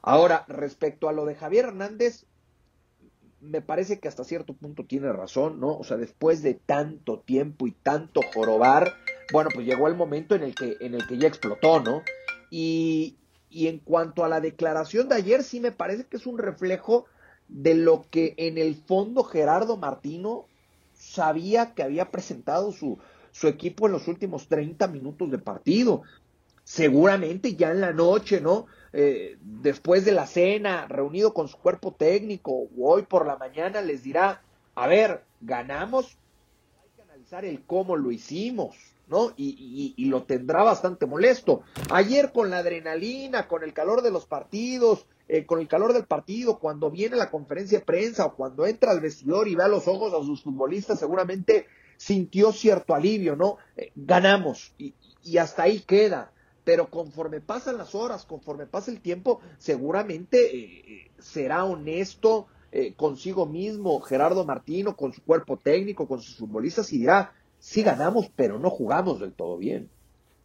Ahora, 0.08 0.46
respecto 0.48 1.10
a 1.10 1.14
lo 1.14 1.26
de 1.26 1.34
Javier 1.34 1.66
Hernández, 1.66 2.26
me 3.42 3.64
parece 3.64 4.00
que 4.00 4.08
hasta 4.08 4.24
cierto 4.24 4.54
punto 4.54 4.86
tiene 4.86 5.12
razón, 5.12 5.60
¿no? 5.60 5.76
O 5.76 5.84
sea, 5.84 5.98
después 5.98 6.44
de 6.44 6.54
tanto 6.54 7.22
tiempo 7.22 7.66
y 7.66 7.72
tanto 7.72 8.22
jorobar, 8.32 8.94
bueno, 9.34 9.50
pues 9.52 9.66
llegó 9.66 9.88
el 9.88 9.96
momento 9.96 10.36
en 10.36 10.44
el 10.44 10.54
que, 10.54 10.78
en 10.80 10.94
el 10.94 11.08
que 11.08 11.18
ya 11.18 11.28
explotó, 11.28 11.80
¿no? 11.80 12.04
Y, 12.52 13.18
y 13.50 13.66
en 13.66 13.80
cuanto 13.80 14.24
a 14.24 14.30
la 14.30 14.42
declaración 14.42 15.10
de 15.10 15.16
ayer, 15.16 15.42
sí 15.42 15.60
me 15.60 15.72
parece 15.72 16.06
que 16.06 16.18
es 16.18 16.28
un 16.28 16.38
reflejo 16.38 17.08
de 17.48 17.74
lo 17.74 18.06
que 18.12 18.36
en 18.38 18.60
el 18.60 18.76
fondo 18.76 19.24
Gerardo 19.24 19.76
Martino 19.76 20.46
sabía 20.94 21.74
que 21.74 21.82
había 21.82 22.12
presentado 22.12 22.72
su, 22.72 23.00
su 23.32 23.48
equipo 23.48 23.88
en 23.88 23.94
los 23.94 24.08
últimos 24.08 24.50
30 24.50 24.88
minutos 24.88 25.32
de 25.32 25.40
partido. 25.40 26.04
Seguramente 26.64 27.56
ya 27.56 27.72
en 27.72 27.82
la 27.82 27.92
noche, 27.92 28.40
¿no? 28.40 28.68
Eh, 28.98 29.36
después 29.42 30.06
de 30.06 30.14
la 30.14 30.26
cena, 30.26 30.88
reunido 30.88 31.34
con 31.34 31.50
su 31.50 31.58
cuerpo 31.58 31.92
técnico, 31.92 32.52
o 32.54 32.70
hoy 32.78 33.04
por 33.04 33.28
la 33.28 33.36
mañana 33.36 33.82
les 33.82 34.04
dirá, 34.04 34.42
a 34.74 34.88
ver, 34.88 35.26
ganamos, 35.42 36.18
hay 36.82 36.90
que 36.96 37.02
analizar 37.02 37.44
el 37.44 37.66
cómo 37.66 37.98
lo 37.98 38.10
hicimos, 38.14 38.78
¿no? 39.10 39.34
Y, 39.36 39.94
y, 39.98 40.06
lo 40.06 40.24
tendrá 40.24 40.64
bastante 40.64 41.06
molesto. 41.08 41.64
Ayer 41.92 42.32
con 42.32 42.50
la 42.50 42.60
adrenalina, 42.60 43.50
con 43.50 43.64
el 43.66 43.74
calor 43.74 44.02
de 44.02 44.12
los 44.12 44.28
partidos, 44.28 45.06
eh, 45.28 45.46
con 45.46 45.60
el 45.60 45.68
calor 45.68 45.92
del 45.92 46.06
partido, 46.06 46.58
cuando 46.60 46.90
viene 46.90 47.18
la 47.18 47.30
conferencia 47.30 47.80
de 47.80 47.86
prensa 47.86 48.26
o 48.26 48.36
cuando 48.36 48.66
entra 48.66 48.92
al 48.92 49.02
vestidor 49.02 49.50
y 49.50 49.56
ve 49.56 49.64
a 49.64 49.68
los 49.68 49.90
ojos 49.90 50.14
a 50.14 50.26
sus 50.26 50.42
futbolistas, 50.42 51.00
seguramente 51.00 51.68
sintió 51.98 52.54
cierto 52.54 52.96
alivio, 52.96 53.36
¿no? 53.36 53.58
Eh, 53.76 53.92
ganamos 53.94 54.74
y, 54.78 54.94
y, 55.22 55.38
hasta 55.38 55.64
ahí 55.64 55.82
queda. 55.82 56.32
Pero 56.66 56.90
conforme 56.90 57.40
pasan 57.40 57.78
las 57.78 57.96
horas, 57.96 58.26
conforme 58.26 58.66
pasa 58.66 58.92
el 58.92 59.00
tiempo, 59.00 59.40
seguramente 59.58 60.58
eh, 60.58 61.12
será 61.20 61.64
honesto 61.64 62.48
consigo 62.98 63.46
mismo 63.46 64.02
Gerardo 64.02 64.44
Martino, 64.44 64.98
con 64.98 65.14
su 65.14 65.24
cuerpo 65.24 65.56
técnico, 65.56 66.10
con 66.10 66.22
sus 66.22 66.36
futbolistas 66.36 66.92
y 66.92 66.98
dirá, 66.98 67.32
sí 67.58 67.84
ganamos, 67.84 68.30
pero 68.36 68.60
no 68.60 68.70
jugamos 68.70 69.22
del 69.22 69.32
todo 69.32 69.58
bien. 69.58 69.90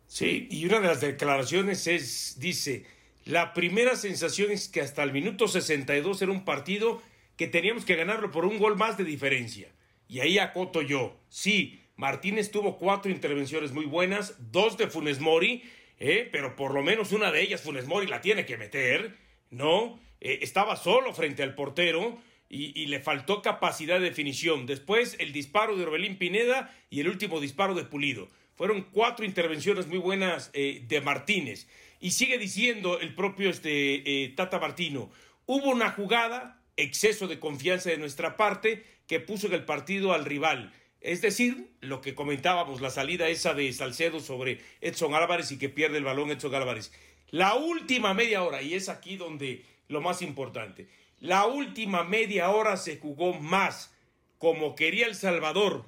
Sí, 0.06 0.48
y 0.50 0.64
una 0.66 0.80
de 0.80 0.88
las 0.88 1.00
declaraciones 1.00 1.86
es, 1.86 2.36
dice, 2.40 2.84
la 3.24 3.52
primera 3.52 3.94
sensación 3.94 4.50
es 4.50 4.68
que 4.68 4.80
hasta 4.80 5.02
el 5.02 5.12
minuto 5.12 5.46
62 5.46 6.22
era 6.22 6.32
un 6.32 6.44
partido 6.44 7.00
que 7.36 7.46
teníamos 7.46 7.84
que 7.84 7.94
ganarlo 7.94 8.30
por 8.30 8.44
un 8.44 8.58
gol 8.58 8.76
más 8.76 8.96
de 8.96 9.04
diferencia. 9.04 9.68
Y 10.08 10.18
ahí 10.18 10.38
acoto 10.38 10.82
yo. 10.82 11.16
Sí, 11.28 11.80
Martínez 11.96 12.50
tuvo 12.50 12.76
cuatro 12.76 13.12
intervenciones 13.12 13.72
muy 13.72 13.84
buenas, 13.84 14.34
dos 14.50 14.76
de 14.76 14.88
Funes 14.88 15.20
Mori, 15.20 15.62
eh, 16.00 16.28
pero 16.32 16.56
por 16.56 16.72
lo 16.72 16.82
menos 16.82 17.12
una 17.12 17.30
de 17.30 17.42
ellas 17.42 17.60
Funes 17.60 17.86
Mori 17.86 18.06
la 18.06 18.22
tiene 18.22 18.46
que 18.46 18.56
meter, 18.56 19.16
¿no? 19.50 20.00
Eh, 20.20 20.38
estaba 20.40 20.76
solo 20.76 21.12
frente 21.12 21.42
al 21.42 21.54
portero 21.54 22.18
y, 22.48 22.86
le 22.86 22.98
faltó 22.98 23.42
capacidad 23.42 24.00
de 24.00 24.06
definición. 24.06 24.66
Después 24.66 25.14
el 25.20 25.32
disparo 25.32 25.76
de 25.76 25.84
Orbelín 25.84 26.16
Pineda 26.16 26.74
y 26.90 27.00
el 27.00 27.08
último 27.08 27.38
disparo 27.38 27.74
de 27.74 27.84
Pulido. 27.84 28.28
Fueron 28.56 28.88
cuatro 28.90 29.24
intervenciones 29.24 29.86
muy 29.86 29.98
buenas 29.98 30.50
eh, 30.52 30.82
de 30.88 31.00
Martínez. 31.00 31.68
Y 32.00 32.10
sigue 32.10 32.38
diciendo 32.38 32.98
el 32.98 33.14
propio 33.14 33.50
este, 33.50 34.32
Tata 34.36 34.58
Martino, 34.58 35.10
hubo 35.46 35.70
una 35.70 35.90
jugada, 35.92 36.60
exceso 36.76 37.28
de 37.28 37.38
confianza 37.38 37.90
de 37.90 37.98
nuestra 37.98 38.36
parte, 38.36 38.84
que 39.06 39.20
puso 39.20 39.46
en 39.46 39.52
el 39.52 39.64
partido 39.64 40.12
al 40.12 40.24
rival. 40.24 40.72
Es 41.00 41.22
decir, 41.22 41.70
lo 41.80 42.00
que 42.00 42.14
comentábamos, 42.14 42.80
la 42.80 42.90
salida 42.90 43.28
esa 43.28 43.54
de 43.54 43.72
Salcedo 43.72 44.20
sobre 44.20 44.60
Edson 44.80 45.14
Álvarez 45.14 45.50
y 45.52 45.58
que 45.58 45.68
pierde 45.68 45.98
el 45.98 46.04
balón 46.04 46.30
Edson 46.30 46.54
Álvarez. 46.54 46.92
La 47.30 47.54
última 47.54 48.12
media 48.12 48.42
hora, 48.42 48.60
y 48.62 48.74
es 48.74 48.88
aquí 48.88 49.16
donde 49.16 49.64
lo 49.88 50.00
más 50.00 50.20
importante, 50.22 50.88
la 51.20 51.46
última 51.46 52.04
media 52.04 52.50
hora 52.50 52.76
se 52.76 52.98
jugó 52.98 53.34
más 53.34 53.94
como 54.38 54.74
quería 54.74 55.06
El 55.06 55.14
Salvador, 55.14 55.86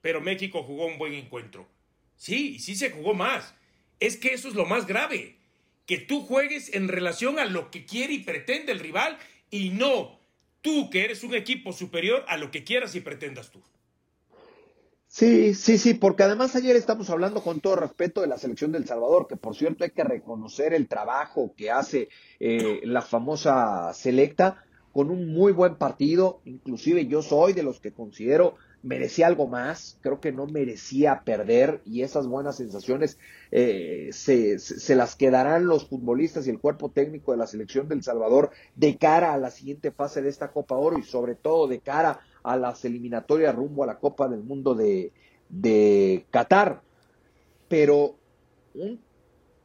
pero 0.00 0.20
México 0.20 0.62
jugó 0.62 0.86
un 0.86 0.98
buen 0.98 1.14
encuentro. 1.14 1.66
Sí, 2.16 2.58
sí 2.58 2.76
se 2.76 2.90
jugó 2.90 3.14
más 3.14 3.54
es 4.00 4.16
que 4.16 4.34
eso 4.34 4.48
es 4.48 4.54
lo 4.54 4.66
más 4.66 4.86
grave, 4.86 5.36
que 5.86 5.98
tú 5.98 6.22
juegues 6.22 6.74
en 6.74 6.88
relación 6.88 7.38
a 7.38 7.44
lo 7.44 7.70
que 7.70 7.84
quiere 7.84 8.14
y 8.14 8.18
pretende 8.20 8.72
el 8.72 8.80
rival 8.80 9.18
y 9.50 9.70
no 9.70 10.15
tú 10.66 10.90
que 10.90 11.04
eres 11.04 11.22
un 11.22 11.32
equipo 11.32 11.72
superior 11.72 12.24
a 12.26 12.36
lo 12.36 12.50
que 12.50 12.64
quieras 12.64 12.96
y 12.96 13.00
pretendas 13.00 13.52
tú. 13.52 13.62
Sí, 15.06 15.54
sí, 15.54 15.78
sí, 15.78 15.94
porque 15.94 16.24
además 16.24 16.56
ayer 16.56 16.74
estamos 16.74 17.08
hablando 17.08 17.40
con 17.40 17.60
todo 17.60 17.76
respeto 17.76 18.20
de 18.20 18.26
la 18.26 18.36
selección 18.36 18.72
del 18.72 18.84
Salvador, 18.84 19.28
que 19.28 19.36
por 19.36 19.54
cierto 19.54 19.84
hay 19.84 19.90
que 19.90 20.02
reconocer 20.02 20.74
el 20.74 20.88
trabajo 20.88 21.54
que 21.56 21.70
hace 21.70 22.08
eh, 22.40 22.80
la 22.82 23.00
famosa 23.00 23.94
selecta 23.94 24.64
con 24.92 25.10
un 25.10 25.32
muy 25.32 25.52
buen 25.52 25.76
partido, 25.76 26.40
inclusive 26.44 27.06
yo 27.06 27.22
soy 27.22 27.52
de 27.52 27.62
los 27.62 27.78
que 27.78 27.92
considero 27.92 28.56
merecía 28.82 29.26
algo 29.26 29.48
más, 29.48 29.98
creo 30.00 30.20
que 30.20 30.32
no 30.32 30.46
merecía 30.46 31.22
perder 31.24 31.80
y 31.84 32.02
esas 32.02 32.26
buenas 32.26 32.56
sensaciones 32.56 33.18
eh, 33.50 34.10
se, 34.12 34.58
se, 34.58 34.94
las 34.94 35.16
quedarán 35.16 35.66
los 35.66 35.88
futbolistas 35.88 36.46
y 36.46 36.50
el 36.50 36.60
cuerpo 36.60 36.90
técnico 36.90 37.32
de 37.32 37.38
la 37.38 37.46
selección 37.46 37.88
del 37.88 38.02
Salvador 38.02 38.50
de 38.76 38.96
cara 38.96 39.34
a 39.34 39.38
la 39.38 39.50
siguiente 39.50 39.90
fase 39.90 40.22
de 40.22 40.28
esta 40.28 40.52
Copa 40.52 40.76
Oro 40.76 40.98
y 40.98 41.02
sobre 41.02 41.34
todo 41.34 41.66
de 41.66 41.80
cara 41.80 42.20
a 42.42 42.56
las 42.56 42.84
eliminatorias 42.84 43.54
rumbo 43.54 43.82
a 43.82 43.88
la 43.88 43.98
Copa 43.98 44.28
del 44.28 44.44
Mundo 44.44 44.74
de, 44.74 45.12
de 45.48 46.26
Qatar. 46.30 46.82
Pero 47.68 48.16
un, 48.74 49.00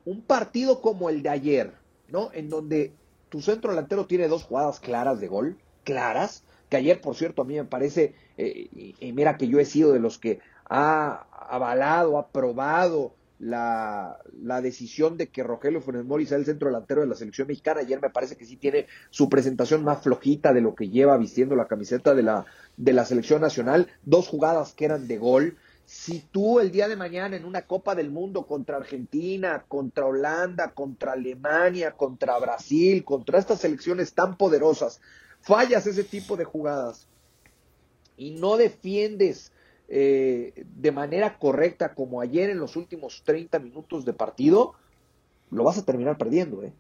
un 0.06 0.22
partido 0.22 0.82
como 0.82 1.10
el 1.10 1.22
de 1.22 1.30
ayer, 1.30 1.74
¿no? 2.08 2.32
En 2.34 2.50
donde 2.50 2.94
tu 3.30 3.42
centro 3.42 3.72
delantero 3.72 4.08
tiene 4.08 4.28
dos 4.28 4.44
jugadas 4.44 4.80
claras 4.80 5.20
de 5.20 5.28
gol, 5.28 5.58
claras, 5.84 6.44
que 6.72 6.78
ayer, 6.78 7.02
por 7.02 7.18
cierto, 7.18 7.42
a 7.42 7.46
mí 7.46 7.56
me 7.56 7.66
parece, 7.66 8.16
eh, 8.38 8.96
y, 8.98 9.12
mira 9.12 9.36
que 9.36 9.50
yo 9.50 9.60
he 9.60 9.66
sido 9.66 9.92
de 9.92 10.00
los 10.00 10.18
que 10.18 10.40
ha 10.70 11.28
avalado, 11.50 12.18
ha 12.18 12.22
aprobado 12.22 13.14
la, 13.40 14.18
la, 14.42 14.62
decisión 14.62 15.18
de 15.18 15.28
que 15.28 15.44
Rogelio 15.44 15.82
Funes 15.82 16.06
Mori 16.06 16.26
sea 16.26 16.38
el 16.38 16.46
centro 16.46 16.70
delantero 16.70 17.02
de 17.02 17.08
la 17.08 17.16
selección 17.16 17.50
mexicana. 17.50 17.82
Ayer 17.82 18.02
me 18.02 18.10
parece 18.10 18.38
que 18.38 18.46
sí 18.46 18.56
tiene 18.56 18.88
su 19.10 19.28
presentación 19.28 19.84
más 19.84 20.02
flojita 20.02 20.54
de 20.54 20.62
lo 20.62 20.74
que 20.74 20.88
lleva 20.88 21.18
vistiendo 21.18 21.58
la 21.58 21.68
camiseta 21.68 22.16
de 22.16 22.24
la, 22.24 22.46
de 22.78 22.94
la 22.94 23.04
selección 23.04 23.42
nacional. 23.42 23.88
Dos 24.04 24.30
jugadas 24.30 24.72
que 24.72 24.86
eran 24.86 25.10
de 25.10 25.18
gol. 25.18 25.58
Si 25.84 26.22
tú 26.32 26.62
el 26.62 26.72
día 26.72 26.88
de 26.88 26.96
mañana 26.96 27.36
en 27.36 27.44
una 27.44 27.64
Copa 27.64 27.96
del 27.96 28.12
Mundo 28.12 28.48
contra 28.48 28.78
Argentina, 28.78 29.66
contra 29.68 30.06
Holanda, 30.06 30.72
contra 30.72 31.12
Alemania, 31.12 31.92
contra 31.98 32.40
Brasil, 32.40 33.04
contra 33.04 33.40
estas 33.40 33.60
selecciones 33.60 34.14
tan 34.14 34.38
poderosas, 34.38 35.02
fallas 35.42 35.88
ese 35.88 36.04
tipo 36.04 36.38
de 36.38 36.46
jugadas 36.46 37.08
y 38.18 38.32
no 38.32 38.58
defiendes 38.58 39.52
eh, 39.94 40.54
de 40.56 40.92
manera 40.92 41.38
correcta 41.38 41.94
como 41.94 42.22
ayer 42.22 42.50
en 42.50 42.60
los 42.60 42.76
últimos 42.76 43.24
30 43.26 43.60
minutos 43.60 44.06
de 44.06 44.14
partido, 44.14 44.74
lo 45.50 45.66
vas 45.66 45.78
a 45.78 45.86
terminar 45.86 46.18
perdiendo, 46.18 46.64
¿eh? 46.64 46.72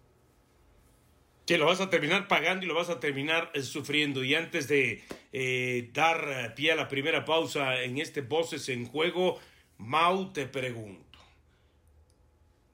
Que 1.45 1.57
lo 1.57 1.65
vas 1.65 1.81
a 1.81 1.89
terminar 1.89 2.29
pagando 2.29 2.65
y 2.65 2.69
lo 2.69 2.75
vas 2.75 2.89
a 2.89 3.01
terminar 3.01 3.51
eh, 3.53 3.63
sufriendo. 3.63 4.23
Y 4.23 4.35
antes 4.35 4.69
de 4.69 5.03
eh, 5.33 5.89
dar 5.93 6.53
pie 6.55 6.71
a 6.71 6.75
la 6.75 6.87
primera 6.87 7.25
pausa 7.25 7.81
en 7.81 7.97
este 7.97 8.21
Voces 8.21 8.69
en 8.69 8.85
Juego, 8.85 9.39
Mau, 9.77 10.31
te 10.31 10.45
pregunto. 10.45 11.19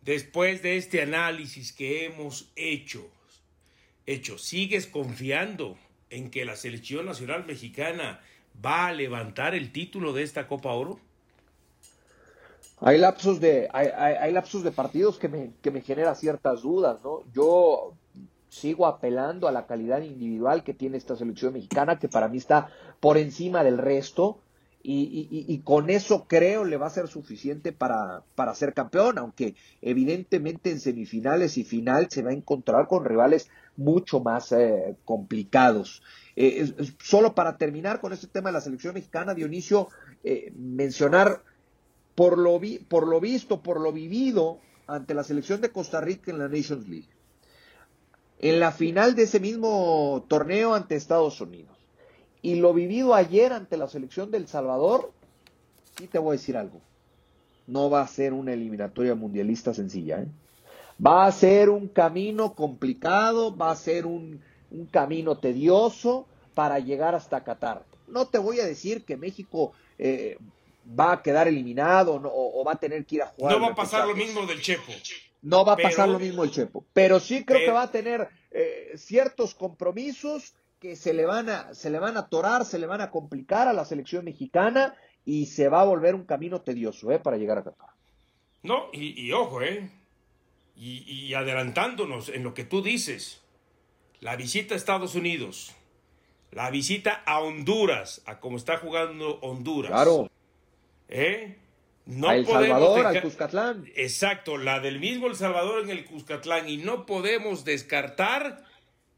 Después 0.01 0.61
de 0.61 0.77
este 0.77 1.01
análisis 1.01 1.73
que 1.73 2.05
hemos 2.05 2.51
hecho, 2.55 3.09
hecho, 4.07 4.37
¿sigues 4.37 4.87
confiando 4.87 5.77
en 6.09 6.31
que 6.31 6.45
la 6.45 6.55
selección 6.55 7.05
nacional 7.05 7.45
mexicana 7.45 8.21
va 8.65 8.87
a 8.87 8.93
levantar 8.93 9.53
el 9.53 9.71
título 9.71 10.13
de 10.13 10.23
esta 10.23 10.47
Copa 10.47 10.71
Oro? 10.71 10.99
Hay 12.79 12.97
lapsos 12.97 13.39
de, 13.39 13.67
hay, 13.73 14.31
lapsos 14.31 14.63
de 14.63 14.71
partidos 14.71 15.17
que 15.17 15.27
me, 15.27 15.51
que 15.61 15.71
me 15.71 15.81
genera 15.81 16.15
ciertas 16.15 16.61
dudas, 16.61 17.03
¿no? 17.03 17.23
Yo 17.33 17.93
sigo 18.49 18.85
apelando 18.85 19.47
a 19.47 19.51
la 19.51 19.65
calidad 19.65 20.01
individual 20.01 20.63
que 20.63 20.73
tiene 20.73 20.97
esta 20.97 21.15
selección 21.15 21.53
mexicana, 21.53 21.99
que 21.99 22.07
para 22.07 22.27
mí 22.27 22.37
está 22.37 22.69
por 22.99 23.17
encima 23.17 23.63
del 23.63 23.77
resto, 23.77 24.39
y, 24.89 25.61
con 25.65 25.89
eso 25.89 26.27
creo 26.27 26.63
le 26.63 26.77
va 26.77 26.87
a 26.87 26.91
ser 26.91 27.09
suficiente 27.09 27.73
para, 27.73 28.23
para 28.35 28.55
ser 28.55 28.73
campeón, 28.73 29.17
aunque 29.17 29.55
evidentemente 29.81 30.71
en 30.71 30.79
semifinales 30.79 31.57
y 31.57 31.65
final 31.65 32.07
se 32.09 32.21
va 32.21 32.29
a 32.29 32.33
encontrar 32.33 32.87
con 32.87 33.03
rivales 33.03 33.49
mucho 33.75 34.21
más 34.21 34.53
eh, 34.53 34.95
complicados. 35.03 36.01
Eh, 36.37 36.73
solo 37.03 37.35
para 37.35 37.57
terminar 37.57 37.99
con 37.99 38.13
este 38.13 38.27
tema 38.27 38.47
de 38.47 38.53
la 38.53 38.61
selección 38.61 38.93
mexicana, 38.93 39.33
Dionisio, 39.33 39.89
eh, 40.23 40.53
mencionar 40.55 41.43
por 42.15 42.37
lo, 42.37 42.57
vi, 42.57 42.79
por 42.79 43.07
lo 43.09 43.19
visto, 43.19 43.61
por 43.61 43.81
lo 43.81 43.91
vivido 43.91 44.59
ante 44.87 45.13
la 45.13 45.25
selección 45.25 45.59
de 45.59 45.71
Costa 45.71 45.99
Rica 45.99 46.31
en 46.31 46.39
la 46.39 46.47
Nations 46.47 46.87
League. 46.87 47.09
En 48.39 48.61
la 48.61 48.71
final 48.71 49.15
de 49.15 49.23
ese 49.23 49.41
mismo 49.41 50.25
torneo 50.29 50.73
ante 50.73 50.95
Estados 50.95 51.41
Unidos 51.41 51.76
y 52.41 52.55
lo 52.55 52.73
vivido 52.73 53.13
ayer 53.13 53.53
ante 53.53 53.77
la 53.77 53.87
selección 53.87 54.31
del 54.31 54.47
Salvador, 54.47 55.11
y 55.99 56.07
te 56.07 56.19
voy 56.19 56.29
a 56.35 56.39
decir 56.39 56.57
algo, 56.57 56.81
no 57.65 57.89
va 57.89 58.01
a 58.01 58.07
ser 58.07 58.33
una 58.33 58.53
eliminatoria 58.53 59.15
mundialista 59.15 59.73
sencilla. 59.73 60.21
¿eh? 60.21 60.27
Va 61.05 61.25
a 61.25 61.31
ser 61.31 61.69
un 61.69 61.87
camino 61.87 62.53
complicado, 62.53 63.55
va 63.55 63.71
a 63.71 63.75
ser 63.75 64.05
un, 64.05 64.41
camino 64.91 65.37
tedioso 65.37 66.27
para 66.53 66.79
llegar 66.79 67.15
hasta 67.15 67.43
Qatar. 67.43 67.85
No 68.07 68.27
te 68.27 68.37
voy 68.37 68.59
a 68.59 68.65
decir 68.65 69.05
que 69.05 69.15
México 69.15 69.71
eh, 69.97 70.37
va 70.87 71.13
a 71.13 71.21
quedar 71.21 71.47
eliminado 71.47 72.19
o, 72.21 72.63
va 72.65 72.73
a 72.73 72.75
tener 72.75 73.05
que 73.05 73.15
ir 73.15 73.21
a 73.21 73.27
jugar. 73.27 73.53
No 73.53 73.61
va 73.61 73.71
a 73.71 73.75
pasar 73.75 74.05
lo 74.05 74.15
mismo 74.15 74.45
del 74.45 74.61
Chepo. 74.61 74.91
No 75.41 75.63
va 75.63 75.73
a 75.73 75.77
pasar 75.77 76.09
lo 76.09 76.19
mismo 76.19 76.43
el 76.43 76.51
Chepo, 76.51 76.85
pero 76.91 77.19
sí 77.19 77.45
creo 77.45 77.59
que 77.59 77.71
va 77.71 77.83
a 77.83 77.91
tener 77.91 78.27
eh, 78.51 78.93
ciertos 78.97 79.55
compromisos 79.55 80.53
que 80.79 80.95
se 80.95 81.13
le 81.13 81.25
van 81.25 81.49
a 81.49 81.73
se 81.73 81.89
le 81.89 81.99
van 81.99 82.17
a 82.17 82.21
atorar, 82.21 82.65
se 82.65 82.79
le 82.79 82.87
van 82.87 83.01
a 83.01 83.09
complicar 83.11 83.67
a 83.67 83.73
la 83.73 83.85
selección 83.85 84.25
mexicana 84.25 84.95
y 85.25 85.47
se 85.47 85.67
va 85.69 85.81
a 85.81 85.85
volver 85.85 86.15
un 86.15 86.25
camino 86.25 86.61
tedioso, 86.61 87.11
¿eh? 87.11 87.19
Para 87.19 87.37
llegar 87.37 87.57
a 87.57 87.63
Qatar. 87.63 87.89
No, 88.63 88.89
y, 88.93 89.31
ojo, 89.33 89.61
¿eh? 89.61 89.91
Y, 90.75 91.33
adelantándonos 91.33 92.29
en 92.29 92.43
lo 92.43 92.53
que 92.53 92.63
tú 92.63 92.81
dices, 92.81 93.41
la 94.19 94.35
visita 94.35 94.73
a 94.73 94.77
Estados 94.77 95.15
Unidos, 95.15 95.75
la 96.51 96.69
visita 96.69 97.23
a 97.25 97.39
Honduras, 97.39 98.21
a 98.25 98.39
cómo 98.39 98.57
está 98.57 98.77
jugando 98.77 99.39
Honduras. 99.41 99.91
Claro. 99.91 100.29
¿Eh? 101.09 101.57
No 102.05 102.29
a 102.29 102.35
El 102.35 102.45
Salvador, 102.45 103.05
al 103.05 103.21
Cuscatlán. 103.21 103.85
Exacto, 103.95 104.57
la 104.57 104.79
del 104.79 104.99
mismo 104.99 105.27
El 105.27 105.35
Salvador 105.35 105.83
en 105.83 105.89
el 105.89 106.05
Cuscatlán. 106.05 106.69
Y 106.69 106.77
no 106.77 107.05
podemos 107.05 107.65
descartar, 107.65 108.63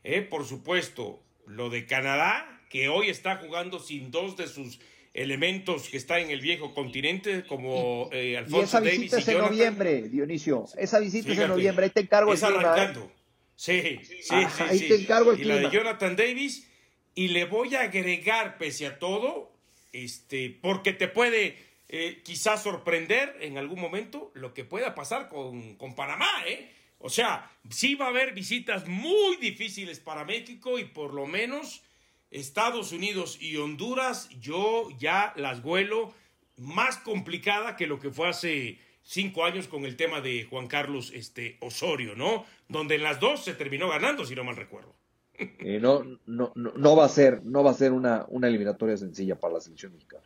¿eh? 0.03 0.21
por 0.21 0.45
supuesto, 0.45 1.19
lo 1.49 1.69
de 1.69 1.85
Canadá, 1.85 2.61
que 2.69 2.89
hoy 2.89 3.09
está 3.09 3.37
jugando 3.37 3.79
sin 3.79 4.11
dos 4.11 4.37
de 4.37 4.47
sus 4.47 4.79
elementos 5.13 5.89
que 5.89 5.97
están 5.97 6.21
en 6.21 6.29
el 6.29 6.41
viejo 6.41 6.73
continente, 6.73 7.43
como 7.45 8.09
eh, 8.11 8.37
Alfonso 8.37 8.61
y 8.61 8.63
esa 8.63 8.79
visita 8.79 9.17
es 9.17 9.27
en 9.27 9.37
noviembre, 9.39 10.01
Dionisio. 10.03 10.65
Esa 10.77 10.99
visita 10.99 11.31
es 11.31 11.39
en 11.39 11.47
noviembre. 11.49 11.85
Ahí 11.85 11.91
te 11.91 12.01
encargo 12.01 12.33
es 12.33 12.43
el 12.43 12.55
arrancando. 12.55 13.01
¿eh? 13.01 13.09
Sí, 13.55 13.99
sí, 14.03 14.17
sí. 14.21 14.35
Ahí 14.59 14.79
te 14.87 14.95
encargo 14.95 15.31
el 15.31 15.41
y 15.41 15.43
la 15.43 15.55
de 15.55 15.69
Jonathan 15.69 16.15
Davis. 16.15 16.67
Y 17.15 17.29
le 17.29 17.45
voy 17.45 17.75
a 17.75 17.81
agregar, 17.81 18.57
pese 18.57 18.85
a 18.85 18.99
todo, 18.99 19.51
este, 19.91 20.57
porque 20.61 20.93
te 20.93 21.07
puede 21.07 21.57
eh, 21.89 22.21
quizás 22.23 22.63
sorprender 22.63 23.35
en 23.41 23.57
algún 23.57 23.81
momento 23.81 24.31
lo 24.35 24.53
que 24.53 24.63
pueda 24.63 24.93
pasar 24.93 25.27
con, 25.27 25.75
con 25.75 25.95
Panamá, 25.95 26.29
¿eh? 26.47 26.71
O 26.99 27.09
sea, 27.09 27.49
sí 27.69 27.95
va 27.95 28.05
a 28.05 28.09
haber 28.09 28.33
visitas 28.33 28.87
muy 28.87 29.37
difíciles 29.37 29.99
para 29.99 30.25
México 30.25 30.77
y 30.77 30.83
por 30.83 31.13
lo 31.13 31.25
menos 31.25 31.81
Estados 32.29 32.91
Unidos 32.91 33.41
y 33.41 33.55
Honduras 33.57 34.29
yo 34.39 34.89
ya 34.99 35.33
las 35.35 35.63
vuelo 35.63 36.13
más 36.57 36.97
complicada 36.97 37.77
que 37.77 37.87
lo 37.87 37.99
que 37.99 38.11
fue 38.11 38.27
hace 38.27 38.79
cinco 39.01 39.45
años 39.45 39.67
con 39.67 39.85
el 39.85 39.95
tema 39.95 40.19
de 40.19 40.43
Juan 40.43 40.67
Carlos 40.67 41.11
este, 41.15 41.57
Osorio, 41.61 42.15
¿no? 42.15 42.45
Donde 42.67 42.95
en 42.95 43.03
las 43.03 43.19
dos 43.21 43.45
se 43.45 43.53
terminó 43.53 43.89
ganando, 43.89 44.25
si 44.25 44.35
no 44.35 44.43
mal 44.43 44.55
recuerdo. 44.55 44.93
Eh, 45.59 45.79
no, 45.81 46.03
no, 46.25 46.51
no, 46.55 46.95
va 46.97 47.05
a 47.05 47.09
ser, 47.09 47.45
no 47.45 47.63
va 47.63 47.71
a 47.71 47.73
ser 47.73 47.93
una, 47.93 48.25
una 48.27 48.49
eliminatoria 48.49 48.97
sencilla 48.97 49.39
para 49.39 49.53
la 49.53 49.61
selección 49.61 49.93
mexicana. 49.93 50.23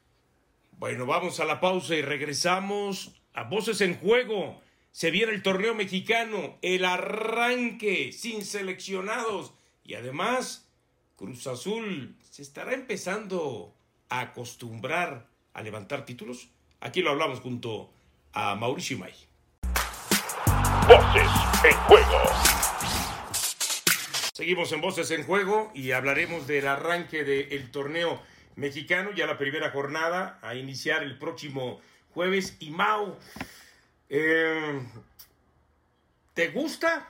Bueno, 0.79 1.05
vamos 1.05 1.39
a 1.39 1.45
la 1.45 1.59
pausa 1.59 1.95
y 1.95 2.01
regresamos 2.01 3.13
a 3.33 3.43
Voces 3.43 3.81
en 3.81 3.95
Juego 3.95 4.59
se 4.93 5.09
viene 5.09 5.33
el 5.33 5.41
torneo 5.41 5.73
mexicano, 5.73 6.55
el 6.61 6.85
arranque 6.85 8.11
sin 8.11 8.45
seleccionados 8.45 9.51
y 9.83 9.95
además 9.95 10.69
Cruz 11.15 11.47
Azul 11.47 12.15
se 12.29 12.43
estará 12.43 12.73
empezando 12.73 13.73
a 14.09 14.21
acostumbrar 14.21 15.27
a 15.53 15.61
levantar 15.63 16.05
títulos. 16.05 16.47
Aquí 16.79 17.01
lo 17.01 17.09
hablamos 17.09 17.39
junto 17.39 17.91
a 18.33 18.53
Mauricio 18.55 18.99
May. 18.99 19.13
Voces 20.87 21.29
en 21.65 21.77
juego. 21.87 22.21
Seguimos 24.31 24.71
en 24.73 24.81
Voces 24.81 25.09
en 25.09 25.23
Juego 25.23 25.71
y 25.73 25.91
hablaremos 25.91 26.45
del 26.45 26.67
arranque 26.67 27.23
del 27.23 27.71
torneo 27.71 28.21
mexicano, 28.55 29.11
ya 29.11 29.25
la 29.25 29.39
primera 29.39 29.71
jornada 29.71 30.37
a 30.43 30.53
iniciar 30.53 31.01
el 31.01 31.17
próximo 31.17 31.81
jueves. 32.13 32.57
Y 32.59 32.69
Mau, 32.69 33.17
eh, 34.15 34.79
¿Te 36.33 36.51
gusta 36.51 37.07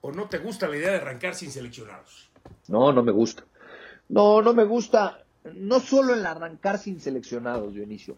o 0.00 0.10
no 0.10 0.28
te 0.28 0.38
gusta 0.38 0.68
la 0.68 0.76
idea 0.76 0.90
de 0.92 0.96
arrancar 0.96 1.34
sin 1.34 1.50
seleccionados? 1.50 2.30
No, 2.68 2.92
no 2.92 3.02
me 3.02 3.12
gusta. 3.12 3.44
No, 4.08 4.40
no 4.40 4.54
me 4.54 4.64
gusta. 4.64 5.24
No 5.54 5.80
solo 5.80 6.14
el 6.14 6.24
arrancar 6.24 6.78
sin 6.78 7.00
seleccionados, 7.00 7.74
Dionisio. 7.74 8.16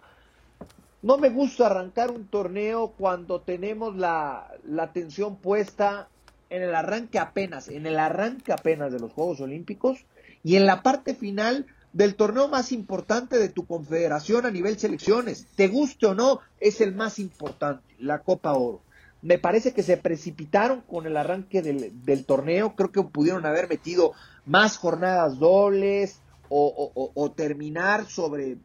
No 1.02 1.18
me 1.18 1.30
gusta 1.30 1.66
arrancar 1.66 2.10
un 2.10 2.26
torneo 2.26 2.92
cuando 2.96 3.40
tenemos 3.40 3.96
la, 3.96 4.52
la 4.64 4.84
atención 4.84 5.36
puesta 5.36 6.08
en 6.48 6.62
el 6.62 6.74
arranque 6.74 7.18
apenas, 7.18 7.68
en 7.68 7.86
el 7.86 7.98
arranque 7.98 8.52
apenas 8.52 8.92
de 8.92 9.00
los 9.00 9.12
Juegos 9.12 9.40
Olímpicos 9.40 10.04
y 10.44 10.56
en 10.56 10.66
la 10.66 10.82
parte 10.82 11.14
final 11.14 11.66
del 11.92 12.14
torneo 12.14 12.48
más 12.48 12.72
importante 12.72 13.38
de 13.38 13.48
tu 13.48 13.66
confederación 13.66 14.46
a 14.46 14.50
nivel 14.50 14.78
selecciones. 14.78 15.46
Te 15.56 15.68
guste 15.68 16.06
o 16.06 16.14
no, 16.14 16.40
es 16.60 16.80
el 16.80 16.94
más 16.94 17.18
importante, 17.18 17.82
la 17.98 18.20
Copa 18.20 18.52
Oro. 18.52 18.80
Me 19.22 19.38
parece 19.38 19.72
que 19.72 19.82
se 19.82 19.96
precipitaron 19.96 20.80
con 20.80 21.06
el 21.06 21.16
arranque 21.16 21.60
del, 21.62 22.24
torneo. 22.24 22.74
Creo 22.74 22.90
que 22.90 23.02
pudieron 23.02 23.44
haber 23.44 23.68
metido 23.68 24.12
más 24.46 24.78
jornadas 24.78 25.38
dobles 25.38 26.20
o, 26.48 27.32
terminar 27.36 28.06
sobre 28.06 28.56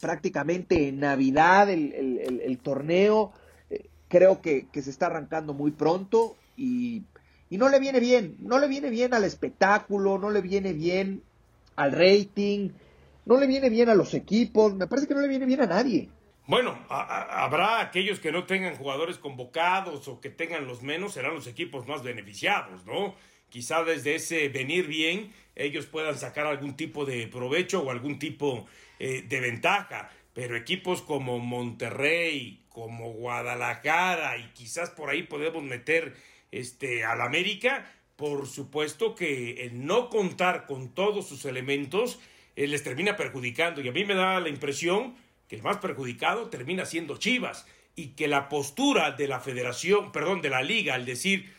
prácticamente 0.00 0.88
en 0.88 1.00
Navidad 1.00 1.68
el, 1.70 2.58
torneo. 2.62 3.32
Eh, 3.68 3.90
creo 4.08 4.40
que, 4.40 4.66
se 4.72 4.88
está 4.88 5.06
arrancando 5.06 5.52
muy 5.52 5.70
pronto 5.70 6.36
y, 6.56 7.02
y 7.50 7.58
no 7.58 7.68
le 7.68 7.78
viene 7.78 8.00
bien. 8.00 8.36
No 8.40 8.58
le 8.58 8.68
viene 8.68 8.88
bien 8.88 9.12
al 9.12 9.24
espectáculo, 9.24 10.16
no 10.16 10.30
le 10.30 10.40
viene 10.40 10.72
bien 10.72 11.22
al 11.76 11.92
rating, 11.92 12.70
no 13.24 13.38
le 13.38 13.46
viene 13.46 13.70
bien 13.70 13.88
a 13.88 13.94
los 13.94 14.14
equipos, 14.14 14.74
me 14.74 14.86
parece 14.86 15.06
que 15.06 15.14
no 15.14 15.20
le 15.20 15.28
viene 15.28 15.46
bien 15.46 15.60
a 15.60 15.66
nadie. 15.66 16.08
Bueno, 16.46 16.76
habrá 16.88 17.80
aquellos 17.80 18.18
que 18.18 18.32
no 18.32 18.44
tengan 18.44 18.76
jugadores 18.76 19.16
convocados 19.16 20.08
o 20.08 20.20
que 20.20 20.28
tengan 20.28 20.66
los 20.66 20.82
menos, 20.82 21.14
serán 21.14 21.34
los 21.34 21.46
equipos 21.46 21.86
más 21.86 22.02
beneficiados, 22.02 22.84
¿no? 22.84 23.14
Quizá 23.48 23.84
desde 23.84 24.16
ese 24.16 24.48
venir 24.48 24.86
bien 24.86 25.32
ellos 25.54 25.86
puedan 25.86 26.18
sacar 26.18 26.46
algún 26.46 26.76
tipo 26.76 27.04
de 27.04 27.28
provecho 27.28 27.82
o 27.82 27.90
algún 27.90 28.18
tipo 28.18 28.66
eh, 28.98 29.22
de 29.28 29.40
ventaja, 29.40 30.10
pero 30.32 30.56
equipos 30.56 31.02
como 31.02 31.38
Monterrey, 31.38 32.64
como 32.68 33.12
Guadalajara 33.12 34.38
y 34.38 34.50
quizás 34.54 34.90
por 34.90 35.10
ahí 35.10 35.22
podemos 35.22 35.62
meter 35.62 36.14
este 36.50 37.04
al 37.04 37.20
América, 37.20 37.86
por 38.22 38.46
supuesto 38.46 39.16
que 39.16 39.64
el 39.64 39.84
no 39.84 40.08
contar 40.08 40.66
con 40.66 40.94
todos 40.94 41.26
sus 41.26 41.44
elementos 41.44 42.20
eh, 42.54 42.68
les 42.68 42.84
termina 42.84 43.16
perjudicando. 43.16 43.80
Y 43.80 43.88
a 43.88 43.92
mí 43.92 44.04
me 44.04 44.14
da 44.14 44.38
la 44.38 44.48
impresión 44.48 45.16
que 45.48 45.56
el 45.56 45.62
más 45.64 45.78
perjudicado 45.78 46.48
termina 46.48 46.86
siendo 46.86 47.16
Chivas 47.16 47.66
y 47.96 48.10
que 48.10 48.28
la 48.28 48.48
postura 48.48 49.10
de 49.10 49.26
la 49.26 49.40
federación, 49.40 50.12
perdón, 50.12 50.40
de 50.40 50.50
la 50.50 50.62
liga 50.62 50.94
al 50.94 51.04
decir, 51.04 51.52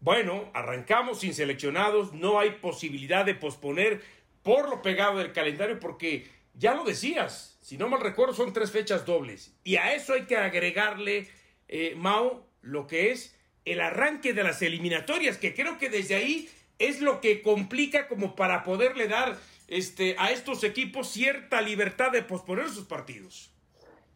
bueno, 0.00 0.50
arrancamos 0.52 1.20
sin 1.20 1.32
seleccionados, 1.32 2.12
no 2.12 2.40
hay 2.40 2.50
posibilidad 2.60 3.24
de 3.24 3.36
posponer 3.36 4.02
por 4.42 4.68
lo 4.68 4.82
pegado 4.82 5.18
del 5.18 5.30
calendario 5.30 5.78
porque 5.78 6.28
ya 6.54 6.74
lo 6.74 6.82
decías, 6.82 7.56
si 7.62 7.78
no 7.78 7.88
mal 7.88 8.00
recuerdo 8.00 8.34
son 8.34 8.52
tres 8.52 8.72
fechas 8.72 9.06
dobles 9.06 9.54
y 9.62 9.76
a 9.76 9.94
eso 9.94 10.14
hay 10.14 10.22
que 10.22 10.36
agregarle, 10.36 11.28
eh, 11.68 11.94
Mao, 11.96 12.44
lo 12.62 12.88
que 12.88 13.12
es 13.12 13.37
el 13.72 13.80
arranque 13.80 14.32
de 14.32 14.44
las 14.44 14.62
eliminatorias, 14.62 15.38
que 15.38 15.54
creo 15.54 15.78
que 15.78 15.90
desde 15.90 16.14
ahí 16.14 16.48
es 16.78 17.00
lo 17.00 17.20
que 17.20 17.42
complica 17.42 18.08
como 18.08 18.34
para 18.34 18.62
poderle 18.62 19.08
dar 19.08 19.36
este, 19.68 20.16
a 20.18 20.30
estos 20.30 20.64
equipos 20.64 21.08
cierta 21.08 21.60
libertad 21.60 22.12
de 22.12 22.22
posponer 22.22 22.68
sus 22.68 22.84
partidos. 22.84 23.52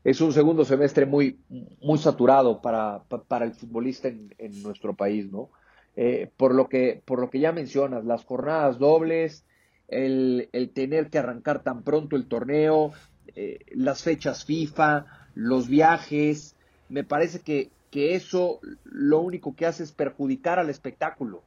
Es 0.05 0.21
un 0.21 0.33
segundo 0.33 0.65
semestre 0.65 1.07
muy, 1.07 1.39
muy 1.81 1.99
saturado 1.99 2.61
para, 2.61 3.05
para 3.05 3.45
el 3.45 3.53
futbolista 3.53 4.09
en, 4.09 4.63
nuestro 4.63 4.95
país, 4.95 5.31
¿no? 5.31 5.51
Eh, 5.95 6.29
por, 6.37 6.55
lo 6.55 6.69
que, 6.69 7.03
por 7.05 7.21
lo 7.21 7.31
que 7.31 7.39
ya 7.39 7.53
mencionas, 7.53 8.05
las 8.05 8.25
jornadas 8.25 8.79
dobles, 8.79 9.45
el, 9.89 10.49
tener 10.75 11.11
que 11.11 11.19
arrancar 11.19 11.63
tan 11.63 11.83
pronto 11.83 12.17
el 12.17 12.27
torneo, 12.27 12.93
eh, 13.37 13.59
las 13.73 14.03
fechas 14.03 14.45
FIFA, 14.45 15.07
los 15.35 15.69
viajes, 15.69 16.57
me 16.89 17.05
parece 17.05 17.41
que, 17.41 17.71
que 17.93 18.15
eso 18.15 18.59
lo 18.85 19.21
único 19.21 19.55
que 19.55 19.67
hace 19.67 19.85
es 19.85 19.93
perjudicar 19.93 20.59
al 20.59 20.71
espectáculo. 20.71 21.43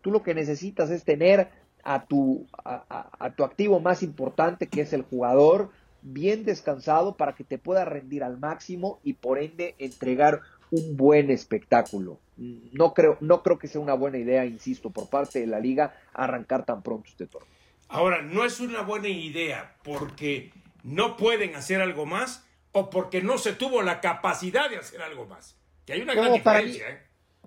Tú 0.00 0.10
lo 0.10 0.22
que 0.22 0.34
necesitas 0.34 0.90
es 0.90 1.04
tener 1.04 1.50
a 1.84 2.06
tu, 2.06 2.46
a, 2.64 3.34
tu 3.36 3.44
activo 3.44 3.78
más 3.80 4.02
importante, 4.02 4.66
que 4.66 4.80
es 4.80 4.94
el 4.94 5.02
jugador, 5.02 5.70
bien 6.00 6.44
descansado 6.44 7.18
para 7.18 7.34
que 7.34 7.44
te 7.44 7.58
pueda 7.58 7.84
rendir 7.84 8.24
al 8.24 8.38
máximo 8.38 8.98
y 9.04 9.12
por 9.12 9.38
ende 9.38 9.74
entregar 9.78 10.40
un 10.70 10.96
buen 10.96 11.30
espectáculo. 11.30 12.18
No 12.38 12.94
creo, 12.94 13.18
no 13.20 13.42
creo 13.42 13.58
que 13.58 13.68
sea 13.68 13.82
una 13.82 13.94
buena 13.94 14.16
idea, 14.16 14.46
insisto, 14.46 14.88
por 14.88 15.10
parte 15.10 15.40
de 15.40 15.46
la 15.46 15.60
liga 15.60 15.94
arrancar 16.14 16.64
tan 16.64 16.82
pronto 16.82 17.10
este 17.10 17.26
torneo. 17.26 17.50
Ahora, 17.88 18.22
no 18.22 18.46
es 18.46 18.58
una 18.58 18.80
buena 18.80 19.08
idea 19.08 19.76
porque 19.84 20.50
no 20.82 21.18
pueden 21.18 21.54
hacer 21.56 21.82
algo 21.82 22.06
más 22.06 22.46
o 22.72 22.88
porque 22.88 23.22
no 23.22 23.36
se 23.36 23.52
tuvo 23.52 23.82
la 23.82 24.00
capacidad 24.00 24.70
de 24.70 24.78
hacer 24.78 25.02
algo 25.02 25.26
más. 25.26 25.58
Que 25.86 25.92
hay 25.94 26.00
una 26.00 26.14
gran 26.14 26.32
diferencia. 26.32 26.88
¿eh? 26.88 26.98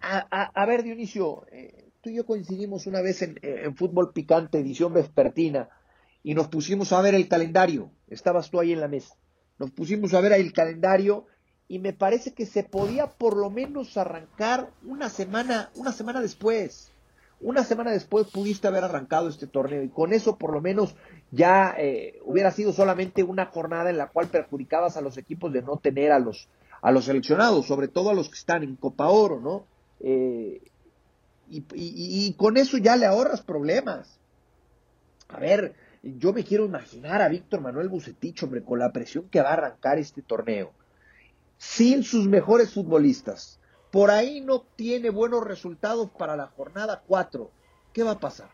a, 0.02 0.66
ver, 0.66 0.84
Dionisio, 0.84 1.46
eh, 1.52 1.90
tú 2.02 2.10
y 2.10 2.16
yo 2.16 2.26
coincidimos 2.26 2.88
una 2.88 3.02
vez 3.02 3.22
en, 3.22 3.76
Fútbol 3.76 4.14
Picante, 4.14 4.60
edición 4.60 4.94
vespertina, 4.94 5.70
y 6.24 6.34
nos 6.34 6.48
pusimos 6.48 6.94
a 6.94 7.02
ver 7.02 7.16
el 7.16 7.28
calendario. 7.28 7.92
Estabas 8.08 8.50
tú 8.50 8.60
ahí 8.60 8.74
en 8.74 8.82
la 8.82 8.88
mesa. 8.88 9.16
nos 9.58 9.72
pusimos 9.72 10.14
a 10.14 10.22
ver 10.22 10.34
el 10.34 10.54
calendario 10.54 11.26
y 11.68 11.80
me 11.80 11.94
parece 11.94 12.34
que 12.34 12.46
se 12.46 12.64
podía 12.64 13.08
por 13.08 13.36
lo 13.36 13.50
menos 13.50 13.98
arrancar 13.98 14.70
una 14.84 15.10
semana, 15.10 15.72
una 15.76 15.92
semana 15.92 16.22
después. 16.22 16.92
Una 17.40 17.64
semana 17.64 17.92
después 17.92 18.28
pudiste 18.28 18.68
haber 18.68 18.84
arrancado 18.84 19.30
este 19.30 19.46
torneo 19.46 19.84
y 19.84 19.90
con 19.90 20.12
eso 20.12 20.38
por 20.38 20.54
lo 20.54 20.60
menos 20.60 20.96
ya 21.30 21.76
eh, 21.78 22.20
hubiera 22.24 22.50
sido 22.52 22.74
solamente 22.74 23.22
una 23.22 23.46
jornada 23.46 23.92
en 23.92 23.98
la 23.98 24.08
cual 24.08 24.28
perjudicabas 24.28 24.98
a 24.98 25.02
los 25.02 25.18
equipos 25.18 25.54
de 25.54 25.62
no 25.62 25.78
tener 25.78 26.12
a 26.12 26.20
los 26.20 26.50
a 26.82 26.92
los 26.92 27.06
seleccionados, 27.06 27.66
sobre 27.66 27.88
todo 27.88 28.10
a 28.10 28.14
los 28.14 28.30
que 28.30 28.36
están 28.36 28.64
en 28.64 28.76
Copa 28.76 29.08
Oro, 29.08 29.40
¿no? 29.40 29.66
Eh, 30.00 30.62
y, 31.50 31.64
y, 31.74 32.34
con 32.34 32.58
eso 32.58 32.78
ya 32.78 32.96
le 32.96 33.06
ahorras 33.06 33.42
problemas. 33.42 34.20
A 35.30 35.40
ver, 35.40 35.76
yo 36.04 36.34
me 36.34 36.44
quiero 36.44 36.66
imaginar 36.66 37.22
a 37.22 37.30
Víctor 37.30 37.62
Manuel 37.62 37.90
Bucetich, 37.90 38.44
hombre, 38.44 38.64
con 38.64 38.80
la 38.80 38.92
presión 38.92 39.30
que 39.30 39.42
va 39.42 39.50
a 39.50 39.54
arrancar 39.54 39.98
este 39.98 40.22
torneo, 40.22 40.74
sin 41.58 42.04
sus 42.04 42.28
mejores 42.28 42.74
futbolistas. 42.74 43.60
Por 43.92 44.12
ahí 44.12 44.42
no 44.42 44.62
tiene 44.76 45.10
buenos 45.10 45.44
resultados 45.46 46.10
para 46.18 46.36
la 46.36 46.48
jornada 46.48 47.04
4. 47.08 47.50
¿Qué 47.94 48.04
va 48.04 48.12
a 48.12 48.20
pasar? 48.20 48.50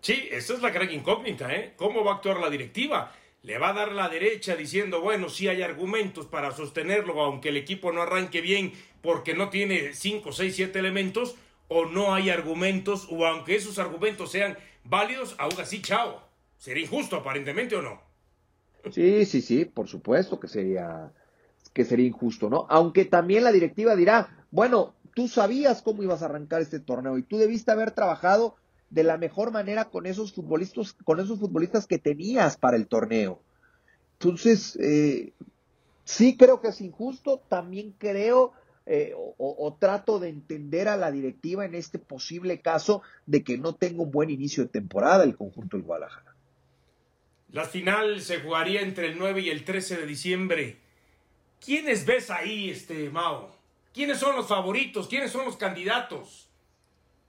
Sí, 0.00 0.28
esa 0.30 0.52
es 0.52 0.62
la 0.62 0.70
gran 0.70 0.90
incógnita, 0.90 1.52
¿eh? 1.54 1.72
¿Cómo 1.76 2.04
va 2.04 2.12
a 2.12 2.14
actuar 2.16 2.38
la 2.38 2.50
directiva? 2.50 3.10
¿Le 3.44 3.58
va 3.58 3.68
a 3.68 3.72
dar 3.74 3.92
la 3.92 4.08
derecha 4.08 4.56
diciendo, 4.56 5.02
bueno, 5.02 5.28
sí 5.28 5.48
hay 5.48 5.60
argumentos 5.60 6.24
para 6.24 6.52
sostenerlo, 6.52 7.20
aunque 7.20 7.50
el 7.50 7.58
equipo 7.58 7.92
no 7.92 8.00
arranque 8.00 8.40
bien 8.40 8.72
porque 9.02 9.34
no 9.34 9.50
tiene 9.50 9.92
5, 9.92 10.32
6, 10.32 10.56
7 10.56 10.78
elementos? 10.78 11.36
¿O 11.68 11.84
no 11.84 12.14
hay 12.14 12.30
argumentos, 12.30 13.06
o 13.10 13.26
aunque 13.26 13.54
esos 13.54 13.78
argumentos 13.78 14.32
sean 14.32 14.56
válidos, 14.84 15.34
aún 15.38 15.60
así, 15.60 15.82
chao? 15.82 16.22
¿Sería 16.56 16.84
injusto 16.84 17.16
aparentemente 17.16 17.76
o 17.76 17.82
no? 17.82 18.00
Sí, 18.90 19.26
sí, 19.26 19.42
sí, 19.42 19.66
por 19.66 19.88
supuesto 19.88 20.40
que 20.40 20.48
sería 20.48 21.12
que 21.74 21.84
sería 21.84 22.06
injusto, 22.06 22.48
¿no? 22.48 22.66
Aunque 22.70 23.04
también 23.04 23.44
la 23.44 23.52
directiva 23.52 23.94
dirá, 23.94 24.46
bueno, 24.52 24.94
tú 25.14 25.28
sabías 25.28 25.82
cómo 25.82 26.02
ibas 26.02 26.22
a 26.22 26.26
arrancar 26.26 26.62
este 26.62 26.80
torneo 26.80 27.18
y 27.18 27.22
tú 27.22 27.36
debiste 27.36 27.72
haber 27.72 27.90
trabajado 27.90 28.56
de 28.90 29.04
la 29.04 29.18
mejor 29.18 29.50
manera 29.50 29.86
con 29.86 30.06
esos 30.06 30.32
futbolistas, 30.32 30.92
con 31.04 31.20
esos 31.20 31.38
futbolistas 31.38 31.86
que 31.86 31.98
tenías 31.98 32.56
para 32.56 32.76
el 32.76 32.86
torneo. 32.86 33.40
Entonces, 34.20 34.76
eh, 34.76 35.32
sí 36.04 36.36
creo 36.36 36.60
que 36.60 36.68
es 36.68 36.80
injusto, 36.80 37.42
también 37.48 37.94
creo 37.98 38.52
eh, 38.86 39.14
o, 39.16 39.76
trato 39.80 40.18
de 40.18 40.28
entender 40.28 40.88
a 40.88 40.98
la 40.98 41.10
directiva 41.10 41.64
en 41.64 41.74
este 41.74 41.98
posible 41.98 42.60
caso 42.60 43.00
de 43.24 43.42
que 43.42 43.56
no 43.56 43.74
tenga 43.74 44.02
un 44.02 44.10
buen 44.10 44.28
inicio 44.28 44.62
de 44.64 44.68
temporada 44.68 45.24
el 45.24 45.36
conjunto 45.36 45.78
del 45.78 45.86
Guadalajara. 45.86 46.34
La 47.50 47.64
final 47.64 48.20
se 48.20 48.40
jugaría 48.40 48.82
entre 48.82 49.06
el 49.06 49.18
9 49.18 49.40
y 49.40 49.48
el 49.48 49.64
13 49.64 49.98
de 49.98 50.06
diciembre. 50.06 50.76
¿Quiénes 51.64 52.04
ves 52.04 52.30
ahí, 52.30 52.68
este 52.68 53.08
Mao? 53.08 53.56
¿Quiénes 53.94 54.18
son 54.18 54.36
los 54.36 54.48
favoritos? 54.48 55.08
¿Quiénes 55.08 55.30
son 55.30 55.46
los 55.46 55.56
candidatos? 55.56 56.48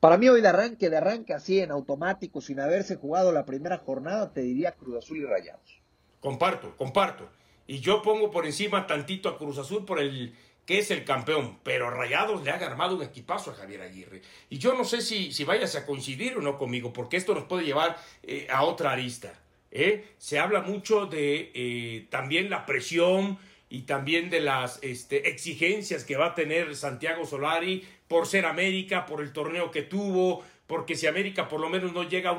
Para 0.05 0.19
mí 0.19 0.29
hoy 0.29 0.39
de 0.39 0.49
arranque, 0.49 0.91
de 0.91 0.97
arranque 0.97 1.33
así 1.33 1.59
en 1.61 1.71
automático, 1.71 2.39
sin 2.39 2.59
haberse 2.59 2.95
jugado 2.95 3.31
la 3.31 3.43
primera 3.43 3.79
jornada, 3.79 4.31
te 4.31 4.41
diría 4.41 4.73
Cruz 4.73 5.03
Azul 5.03 5.17
y 5.17 5.25
Rayados. 5.25 5.81
Comparto, 6.19 6.77
comparto. 6.77 7.27
Y 7.65 7.79
yo 7.79 8.03
pongo 8.03 8.29
por 8.29 8.45
encima 8.45 8.85
tantito 8.85 9.29
a 9.29 9.37
Cruz 9.39 9.57
Azul 9.57 9.83
por 9.83 9.99
el 9.99 10.35
que 10.67 10.77
es 10.77 10.91
el 10.91 11.05
campeón, 11.05 11.57
pero 11.63 11.89
Rayados 11.89 12.43
le 12.43 12.51
ha 12.51 12.57
armado 12.57 12.97
un 12.97 13.01
equipazo 13.01 13.49
a 13.49 13.55
Javier 13.55 13.81
Aguirre. 13.81 14.21
Y 14.47 14.59
yo 14.59 14.75
no 14.75 14.83
sé 14.83 15.01
si, 15.01 15.31
si 15.31 15.43
vayas 15.43 15.75
a 15.75 15.87
coincidir 15.87 16.37
o 16.37 16.41
no 16.41 16.59
conmigo, 16.59 16.93
porque 16.93 17.17
esto 17.17 17.33
nos 17.33 17.45
puede 17.45 17.65
llevar 17.65 17.97
eh, 18.21 18.45
a 18.51 18.61
otra 18.61 18.91
arista. 18.91 19.33
¿eh? 19.71 20.13
Se 20.19 20.37
habla 20.37 20.61
mucho 20.61 21.07
de 21.07 21.51
eh, 21.55 22.05
también 22.11 22.51
la 22.51 22.67
presión 22.67 23.39
y 23.69 23.81
también 23.81 24.29
de 24.29 24.41
las 24.41 24.77
este, 24.83 25.29
exigencias 25.29 26.03
que 26.03 26.15
va 26.15 26.27
a 26.27 26.35
tener 26.35 26.75
Santiago 26.75 27.25
Solari 27.25 27.83
por 28.07 28.27
ser 28.27 28.45
América, 28.45 29.05
por 29.05 29.21
el 29.21 29.33
torneo 29.33 29.71
que 29.71 29.81
tuvo, 29.81 30.43
porque 30.67 30.95
si 30.95 31.07
América 31.07 31.47
por 31.47 31.59
lo 31.59 31.69
menos 31.69 31.93
no 31.93 32.03
llega 32.03 32.31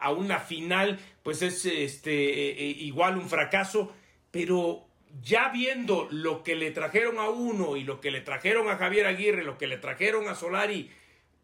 a 0.00 0.10
una, 0.10 0.38
final, 0.38 0.98
pues 1.22 1.42
es 1.42 1.64
este, 1.66 2.50
eh, 2.50 2.76
igual 2.80 3.16
un 3.16 3.28
fracaso, 3.28 3.92
pero 4.30 4.84
ya 5.22 5.50
viendo 5.50 6.08
lo 6.10 6.42
que 6.42 6.54
le 6.54 6.70
trajeron 6.70 7.18
a 7.18 7.28
uno 7.28 7.76
y 7.76 7.84
lo 7.84 8.00
que 8.00 8.10
le 8.10 8.20
trajeron 8.20 8.68
a 8.68 8.76
Javier 8.76 9.06
Aguirre, 9.06 9.44
lo 9.44 9.58
que 9.58 9.66
le 9.66 9.78
trajeron 9.78 10.28
a 10.28 10.34
Solari, 10.34 10.90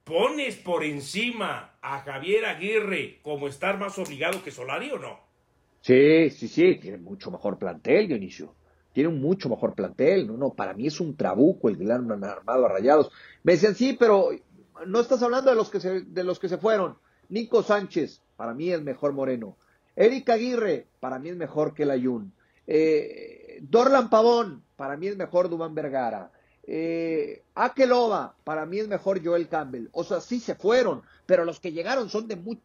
¿pones 0.04 0.56
por 0.56 0.84
encima 0.84 1.76
a 1.82 2.00
Javier 2.00 2.46
Aguirre 2.46 3.18
como 3.22 3.48
estar 3.48 3.78
más 3.78 3.98
obligado 3.98 4.42
que 4.42 4.50
Solari 4.50 4.90
o 4.90 4.98
no? 4.98 5.20
Sí, 5.80 6.30
sí, 6.30 6.48
sí, 6.48 6.76
tiene 6.76 6.98
mucho 6.98 7.30
mejor 7.30 7.58
plantel, 7.58 8.08
Dionisio. 8.08 8.54
Tiene 8.96 9.10
un 9.10 9.20
mucho 9.20 9.50
mejor 9.50 9.74
plantel. 9.74 10.26
No, 10.26 10.38
no, 10.38 10.54
para 10.54 10.72
mí 10.72 10.86
es 10.86 11.00
un 11.02 11.18
trabuco 11.18 11.68
el 11.68 11.76
que 11.76 11.84
le 11.84 11.92
han 11.92 12.10
armado 12.24 12.64
a 12.64 12.68
Rayados. 12.70 13.12
Me 13.42 13.52
decían, 13.52 13.74
sí, 13.74 13.92
pero 13.92 14.30
no 14.86 15.00
estás 15.00 15.22
hablando 15.22 15.50
de 15.50 15.56
los 15.56 15.68
que 15.68 15.80
se, 15.80 16.00
de 16.00 16.24
los 16.24 16.38
que 16.38 16.48
se 16.48 16.56
fueron. 16.56 16.96
Nico 17.28 17.62
Sánchez, 17.62 18.22
para 18.38 18.54
mí 18.54 18.70
es 18.70 18.80
mejor 18.80 19.12
Moreno. 19.12 19.58
Eric 19.96 20.30
Aguirre, 20.30 20.86
para 20.98 21.18
mí 21.18 21.28
es 21.28 21.36
mejor 21.36 21.74
que 21.74 21.84
Layun. 21.84 22.32
Eh, 22.66 23.58
Dorlan 23.60 24.08
Pavón, 24.08 24.62
para 24.76 24.96
mí 24.96 25.08
es 25.08 25.16
mejor 25.18 25.50
Dubán 25.50 25.74
Vergara. 25.74 26.32
Eh, 26.66 27.42
Akeloba, 27.54 28.34
para 28.44 28.64
mí 28.64 28.78
es 28.78 28.88
mejor 28.88 29.22
Joel 29.22 29.48
Campbell. 29.48 29.90
O 29.92 30.04
sea, 30.04 30.22
sí 30.22 30.40
se 30.40 30.54
fueron, 30.54 31.02
pero 31.26 31.44
los 31.44 31.60
que 31.60 31.72
llegaron 31.72 32.08
son 32.08 32.28
de 32.28 32.36
muy, 32.36 32.58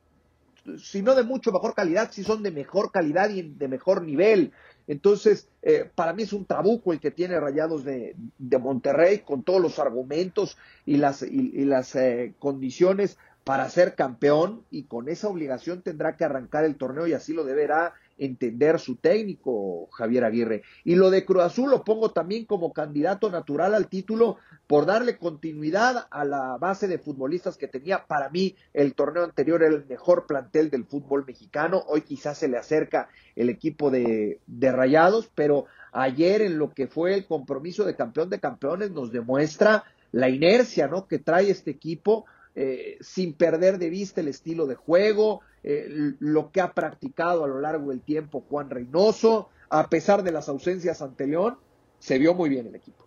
si 0.78 1.02
no 1.02 1.16
de 1.16 1.24
mucho 1.24 1.52
mejor 1.52 1.74
calidad, 1.74 2.12
si 2.12 2.24
son 2.24 2.44
de 2.44 2.52
mejor 2.52 2.92
calidad 2.92 3.30
y 3.30 3.42
de 3.42 3.68
mejor 3.68 4.04
nivel. 4.04 4.52
Entonces, 4.88 5.48
eh, 5.62 5.90
para 5.94 6.14
mí 6.14 6.24
es 6.24 6.34
un 6.34 6.46
trabuco 6.46 6.94
el 6.94 7.00
que 7.00 7.12
tiene 7.12 7.40
Rayados 7.40 7.84
de, 7.84 8.16
de 8.38 8.58
Monterrey 8.58 9.20
con 9.20 9.44
todos 9.44 9.62
los 9.62 9.80
argumentos 9.80 10.58
y 10.86 10.98
las, 10.98 11.22
y, 11.22 11.66
las 11.66 11.96
eh, 11.96 12.34
condiciones 12.40 13.18
para 13.44 13.70
ser 13.70 13.96
campeón 13.96 14.64
y 14.70 14.84
con 14.84 15.10
esa 15.10 15.28
obligación 15.28 15.82
tendrá 15.82 16.16
que 16.16 16.26
arrancar 16.26 16.64
el 16.66 16.76
torneo 16.76 17.08
y 17.08 17.14
así 17.14 17.34
lo 17.34 17.44
deberá 17.44 17.94
entender 18.22 18.80
su 18.80 18.98
técnico, 18.98 19.88
Javier 19.92 20.24
Aguirre. 20.24 20.62
Y 20.84 20.96
lo 20.96 21.10
de 21.10 21.26
Cruz 21.26 21.44
Azul 21.44 21.72
lo 21.72 21.84
pongo 21.84 22.12
también 22.12 22.46
como 22.46 22.72
candidato 22.72 23.32
natural 23.32 23.74
al 23.74 23.88
título 23.88 24.38
por 24.68 24.86
darle 24.86 25.18
continuidad 25.18 26.08
a 26.12 26.24
la 26.24 26.58
base 26.58 26.88
de 26.88 27.00
futbolistas 27.00 27.58
que 27.58 27.68
tenía. 27.68 28.06
Para 28.06 28.30
mí, 28.30 28.56
el 28.74 28.94
torneo 28.94 29.24
anterior 29.24 29.64
era 29.64 29.76
el 29.76 29.86
mejor 29.88 30.28
plantel 30.28 30.70
del 30.70 30.86
fútbol 30.86 31.26
mexicano. 31.26 31.84
Hoy 31.88 32.02
quizás 32.02 32.38
se 32.38 32.48
le 32.48 32.58
acerca 32.58 33.10
el 33.36 33.50
equipo 33.50 33.90
de, 33.90 34.40
de 34.46 34.72
Rayados, 34.72 35.32
pero 35.34 35.66
ayer 35.92 36.44
en 36.44 36.60
lo 36.60 36.74
que 36.74 36.86
fue 36.88 37.16
el 37.16 37.26
compromiso 37.26 37.86
de 37.86 37.96
campeón 37.96 38.30
de 38.30 38.40
campeones 38.40 38.92
nos 38.92 39.12
demuestra 39.12 39.84
la 40.12 40.30
inercia 40.30 40.88
¿no? 40.88 41.08
que 41.08 41.18
trae 41.18 41.50
este 41.50 41.72
equipo. 41.72 42.26
Eh, 42.54 42.98
sin 43.00 43.34
perder 43.34 43.78
de 43.78 43.90
vista 43.90 44.20
el 44.20 44.28
estilo 44.28 44.68
de 44.68 44.76
juego, 44.76 45.40
eh, 45.64 45.88
lo 46.20 46.52
que 46.52 46.60
ha 46.60 46.74
practicado 46.74 47.46
a 47.46 47.48
lo 47.48 47.62
largo 47.62 47.92
del 47.92 48.02
tiempo 48.02 48.44
Juan 48.50 48.70
Reynoso, 48.70 49.50
a 49.70 49.90
pesar 49.90 50.24
de 50.24 50.34
las 50.34 50.50
ausencias 50.50 51.02
ante 51.02 51.28
León, 51.28 51.58
se 52.00 52.20
vio 52.20 52.34
muy 52.34 52.50
bien 52.50 52.68
el 52.68 52.76
equipo. 52.76 53.06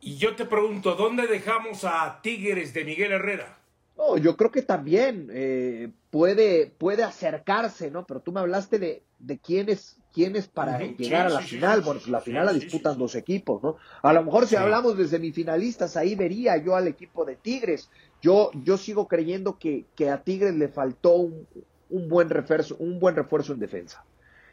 Y 0.00 0.16
yo 0.16 0.34
te 0.34 0.46
pregunto, 0.46 0.96
¿dónde 0.96 1.28
dejamos 1.28 1.84
a 1.84 2.18
Tigres 2.22 2.74
de 2.74 2.84
Miguel 2.84 3.12
Herrera? 3.12 3.58
No, 3.96 4.16
yo 4.16 4.36
creo 4.36 4.50
que 4.50 4.62
también 4.62 5.28
eh, 5.32 5.90
puede, 6.10 6.66
puede 6.66 7.04
acercarse, 7.04 7.90
¿no? 7.92 8.04
Pero 8.04 8.20
tú 8.20 8.32
me 8.32 8.40
hablaste 8.40 8.80
de, 8.80 9.04
de 9.20 9.38
quiénes, 9.38 10.00
quiénes 10.12 10.48
para 10.48 10.78
llegar 10.78 11.26
a 11.26 11.30
la 11.30 11.40
final. 11.40 11.80
bueno, 11.80 12.00
pues 12.00 12.10
la 12.10 12.20
final 12.20 12.46
la 12.46 12.52
disputan 12.52 12.98
dos 12.98 13.14
equipos, 13.14 13.62
¿no? 13.62 13.76
A 14.02 14.12
lo 14.12 14.24
mejor 14.24 14.46
si 14.46 14.56
hablamos 14.56 14.96
de 14.96 15.08
semifinalistas, 15.08 15.96
ahí 15.96 16.14
vería 16.14 16.56
yo 16.56 16.76
al 16.76 16.88
equipo 16.88 17.24
de 17.24 17.36
Tigres. 17.36 17.88
Yo, 18.20 18.50
yo 18.62 18.76
sigo 18.76 19.08
creyendo 19.08 19.58
que, 19.58 19.86
que 19.96 20.10
a 20.10 20.22
Tigres 20.22 20.54
le 20.54 20.68
faltó 20.68 21.16
un, 21.16 21.46
un 21.90 22.08
buen 22.08 22.30
refuerzo, 22.30 22.76
un 22.78 22.98
buen 22.98 23.14
refuerzo 23.14 23.52
en 23.52 23.60
defensa. 23.60 24.04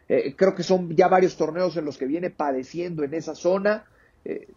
Eh, 0.07 0.35
creo 0.35 0.55
que 0.55 0.63
son 0.63 0.95
ya 0.95 1.07
varios 1.07 1.37
torneos 1.37 1.77
en 1.77 1.85
los 1.85 1.97
que 1.97 2.07
viene 2.07 2.29
padeciendo 2.29 3.03
en 3.03 3.13
esa 3.13 3.35
zona. 3.35 3.85
Eh, 4.25 4.47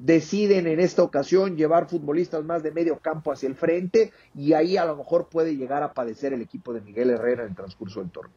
deciden 0.00 0.66
en 0.66 0.80
esta 0.80 1.02
ocasión 1.02 1.56
llevar 1.56 1.88
futbolistas 1.88 2.42
más 2.44 2.62
de 2.62 2.72
medio 2.72 2.98
campo 2.98 3.32
hacia 3.32 3.48
el 3.48 3.54
frente 3.54 4.12
y 4.34 4.54
ahí 4.54 4.78
a 4.78 4.86
lo 4.86 4.96
mejor 4.96 5.28
puede 5.28 5.56
llegar 5.56 5.82
a 5.82 5.92
padecer 5.92 6.32
el 6.32 6.40
equipo 6.40 6.72
de 6.72 6.80
Miguel 6.80 7.10
Herrera 7.10 7.42
en 7.42 7.50
el 7.50 7.54
transcurso 7.54 8.00
del 8.00 8.10
torneo. 8.10 8.34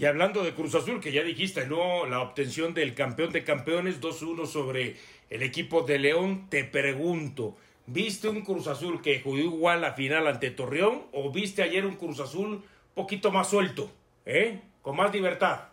Y 0.00 0.06
hablando 0.06 0.42
de 0.42 0.54
Cruz 0.54 0.74
Azul, 0.74 0.98
que 0.98 1.12
ya 1.12 1.22
dijiste, 1.22 1.66
¿no? 1.66 2.06
La 2.06 2.22
obtención 2.22 2.72
del 2.72 2.94
campeón 2.94 3.32
de 3.32 3.44
campeones 3.44 4.00
2-1 4.00 4.46
sobre 4.46 4.96
el 5.28 5.42
equipo 5.42 5.82
de 5.82 5.98
León, 5.98 6.46
te 6.48 6.64
pregunto, 6.64 7.54
¿viste 7.84 8.30
un 8.30 8.40
Cruz 8.40 8.66
Azul 8.66 9.02
que 9.02 9.20
jugó 9.20 9.36
igual 9.36 9.82
la 9.82 9.92
final 9.92 10.26
ante 10.26 10.52
Torreón 10.52 11.02
o 11.12 11.30
viste 11.30 11.62
ayer 11.62 11.84
un 11.84 11.96
Cruz 11.96 12.18
Azul 12.18 12.64
poquito 12.94 13.30
más 13.30 13.50
suelto, 13.50 13.90
¿eh? 14.24 14.62
Con 14.80 14.96
más 14.96 15.12
libertad. 15.12 15.64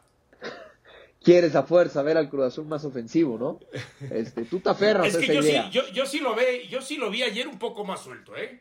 Quieres 1.24 1.56
a 1.56 1.64
fuerza 1.64 2.02
ver 2.02 2.18
al 2.18 2.30
Cruz 2.30 2.48
Azul 2.48 2.68
más 2.68 2.84
ofensivo, 2.84 3.38
¿no? 3.38 3.62
Este, 4.12 4.44
tú 4.44 4.60
te 4.60 4.68
aferras 4.68 5.08
es 5.16 5.18
que 5.26 5.36
yo, 5.36 5.42
Sí, 5.42 5.56
yo, 5.72 6.06
sí 6.06 6.20
lo 6.20 6.36
ve, 6.36 6.68
yo 6.68 6.82
sí 6.82 6.98
lo 6.98 7.10
vi 7.10 7.24
ayer 7.24 7.48
un 7.48 7.60
poco 7.60 7.86
más 7.86 8.02
suelto, 8.02 8.36
¿eh? 8.36 8.60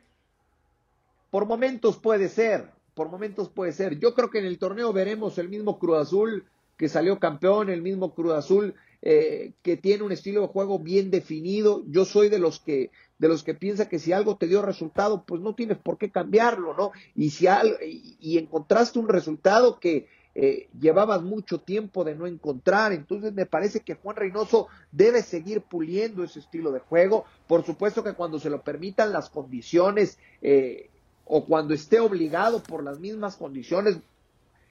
Por 1.28 1.44
momentos 1.44 1.96
puede 1.96 2.28
ser, 2.28 2.70
por 2.96 3.10
momentos 3.10 3.50
puede 3.50 3.72
ser. 3.72 3.98
Yo 3.98 4.14
creo 4.14 4.30
que 4.30 4.38
en 4.38 4.46
el 4.46 4.58
torneo 4.58 4.90
veremos 4.90 5.36
el 5.36 5.50
mismo 5.50 5.78
Cruz 5.78 5.98
Azul 5.98 6.46
que 6.78 6.88
salió 6.88 7.18
campeón, 7.18 7.68
el 7.68 7.82
mismo 7.82 8.14
Cruz 8.14 8.32
Azul 8.32 8.74
eh, 9.02 9.52
que 9.62 9.76
tiene 9.76 10.02
un 10.02 10.12
estilo 10.12 10.40
de 10.40 10.46
juego 10.46 10.78
bien 10.78 11.10
definido. 11.10 11.84
Yo 11.88 12.06
soy 12.06 12.30
de 12.30 12.38
los 12.38 12.58
que 12.58 12.90
de 13.18 13.28
los 13.28 13.44
que 13.44 13.54
piensa 13.54 13.90
que 13.90 13.98
si 13.98 14.12
algo 14.12 14.38
te 14.38 14.46
dio 14.46 14.62
resultado, 14.62 15.24
pues 15.26 15.42
no 15.42 15.54
tienes 15.54 15.76
por 15.76 15.98
qué 15.98 16.10
cambiarlo, 16.10 16.74
¿no? 16.74 16.92
Y 17.14 17.30
si 17.30 17.46
y, 17.84 18.38
encontraste 18.38 18.98
un 18.98 19.08
resultado 19.08 19.78
que 19.78 20.08
eh, 20.34 20.68
llevabas 20.78 21.22
mucho 21.22 21.60
tiempo 21.60 22.02
de 22.02 22.14
no 22.14 22.26
encontrar, 22.26 22.92
entonces 22.92 23.34
me 23.34 23.46
parece 23.46 23.80
que 23.80 23.94
Juan 23.94 24.16
Reynoso 24.16 24.68
debe 24.90 25.22
seguir 25.22 25.62
puliendo 25.62 26.24
ese 26.24 26.40
estilo 26.40 26.72
de 26.72 26.80
juego. 26.80 27.24
Por 27.46 27.64
supuesto 27.64 28.02
que 28.02 28.14
cuando 28.14 28.38
se 28.38 28.50
lo 28.50 28.62
permitan 28.62 29.12
las 29.12 29.28
condiciones 29.28 30.18
eh, 30.40 30.90
o 31.26 31.44
cuando 31.44 31.74
esté 31.74 32.00
obligado 32.00 32.62
por 32.62 32.82
las 32.82 32.98
mismas 32.98 33.36
condiciones, 33.36 33.98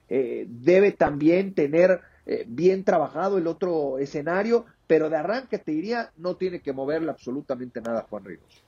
eh, 0.08 0.46
debe 0.48 0.92
también 0.92 1.54
tener 1.54 2.00
eh, 2.24 2.44
bien 2.46 2.82
trabajado 2.82 3.38
el 3.38 3.46
otro 3.46 3.98
escenario, 3.98 4.64
pero 4.86 5.10
de 5.10 5.16
arranque 5.16 5.58
te 5.58 5.72
diría, 5.72 6.10
no 6.16 6.36
tiene 6.36 6.60
que 6.60 6.72
moverle 6.72 7.10
absolutamente 7.10 7.80
nada 7.80 8.06
Juan 8.08 8.24
Ríos. 8.24 8.62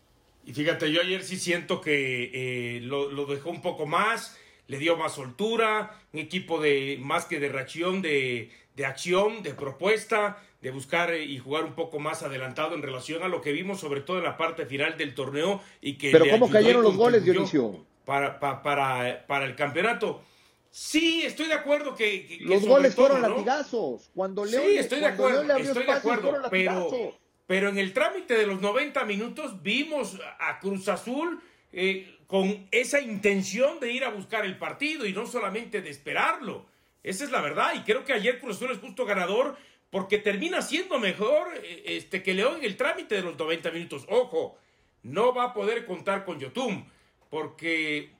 Y 0.44 0.52
fíjate, 0.52 0.92
yo 0.92 1.00
ayer 1.00 1.24
sí 1.24 1.36
siento 1.36 1.80
que 1.80 2.30
eh, 2.76 2.80
lo, 2.80 3.26
dejó 3.26 3.50
un 3.50 3.62
poco 3.62 3.86
más, 3.86 4.36
le 4.66 4.78
dio 4.78 4.96
más 4.96 5.14
soltura, 5.14 5.98
un 6.12 6.20
equipo 6.20 6.60
de 6.60 6.98
más 7.00 7.24
que 7.24 7.40
de 7.40 7.48
reacción, 7.48 8.02
de, 8.02 8.50
de 8.76 8.86
acción, 8.86 9.42
de 9.42 9.54
propuesta, 9.54 10.42
de 10.60 10.70
buscar 10.70 11.12
eh, 11.12 11.24
y 11.24 11.38
jugar 11.38 11.64
un 11.64 11.74
poco 11.74 11.98
más 11.98 12.22
adelantado 12.22 12.74
en 12.74 12.82
relación 12.82 13.22
a 13.22 13.28
lo 13.28 13.40
que 13.40 13.52
vimos, 13.52 13.80
sobre 13.80 14.00
todo 14.00 14.18
en 14.18 14.24
la 14.24 14.36
parte 14.36 14.66
final 14.66 14.96
del 14.96 15.14
torneo. 15.14 15.60
y 15.80 15.94
que 15.94 16.10
Pero 16.10 16.26
¿cómo 16.30 16.50
cayeron 16.50 16.82
los 16.82 16.96
goles, 16.96 17.24
Dionisio? 17.24 17.84
Para, 18.04 18.40
para, 18.40 18.62
para, 18.62 19.26
para 19.26 19.44
el 19.44 19.54
campeonato. 19.54 20.22
Sí, 20.70 21.22
estoy 21.24 21.46
de 21.46 21.54
acuerdo 21.54 21.94
que. 21.94 22.38
los 22.42 22.66
goles 22.66 22.94
fueron 22.94 23.22
latigazos. 23.22 24.10
Cuando 24.14 24.44
León, 24.44 24.64
sí, 24.66 24.78
estoy 24.78 25.00
de 25.00 25.06
acuerdo, 25.06 25.56
estoy 25.56 25.84
de 25.84 25.92
acuerdo. 25.92 26.42
Pero, 26.50 27.18
pero 27.46 27.68
en 27.68 27.78
el 27.78 27.92
trámite 27.92 28.34
de 28.34 28.46
los 28.46 28.60
90 28.60 29.04
minutos 29.04 29.62
vimos 29.62 30.18
a 30.38 30.58
Cruz 30.60 30.88
Azul 30.88 31.40
eh, 31.72 32.18
con 32.26 32.68
esa 32.70 33.00
intención 33.00 33.80
de 33.80 33.92
ir 33.92 34.04
a 34.04 34.10
buscar 34.10 34.44
el 34.44 34.58
partido 34.58 35.06
y 35.06 35.12
no 35.12 35.26
solamente 35.26 35.80
de 35.80 35.90
esperarlo. 35.90 36.66
Esa 37.02 37.24
es 37.24 37.30
la 37.30 37.40
verdad. 37.40 37.72
Y 37.74 37.80
creo 37.80 38.04
que 38.04 38.12
ayer 38.12 38.38
Cruz 38.38 38.56
Azul 38.56 38.70
es 38.70 38.78
justo 38.78 39.06
ganador 39.06 39.56
porque 39.90 40.18
termina 40.18 40.62
siendo 40.62 40.98
mejor 40.98 41.48
eh, 41.62 41.82
este, 41.86 42.22
que 42.22 42.34
León 42.34 42.56
en 42.58 42.64
el 42.64 42.76
trámite 42.76 43.14
de 43.14 43.22
los 43.22 43.38
90 43.38 43.70
minutos. 43.70 44.04
Ojo, 44.08 44.58
no 45.02 45.34
va 45.34 45.44
a 45.44 45.54
poder 45.54 45.86
contar 45.86 46.24
con 46.24 46.38
Yotum 46.38 46.84
porque 47.30 48.10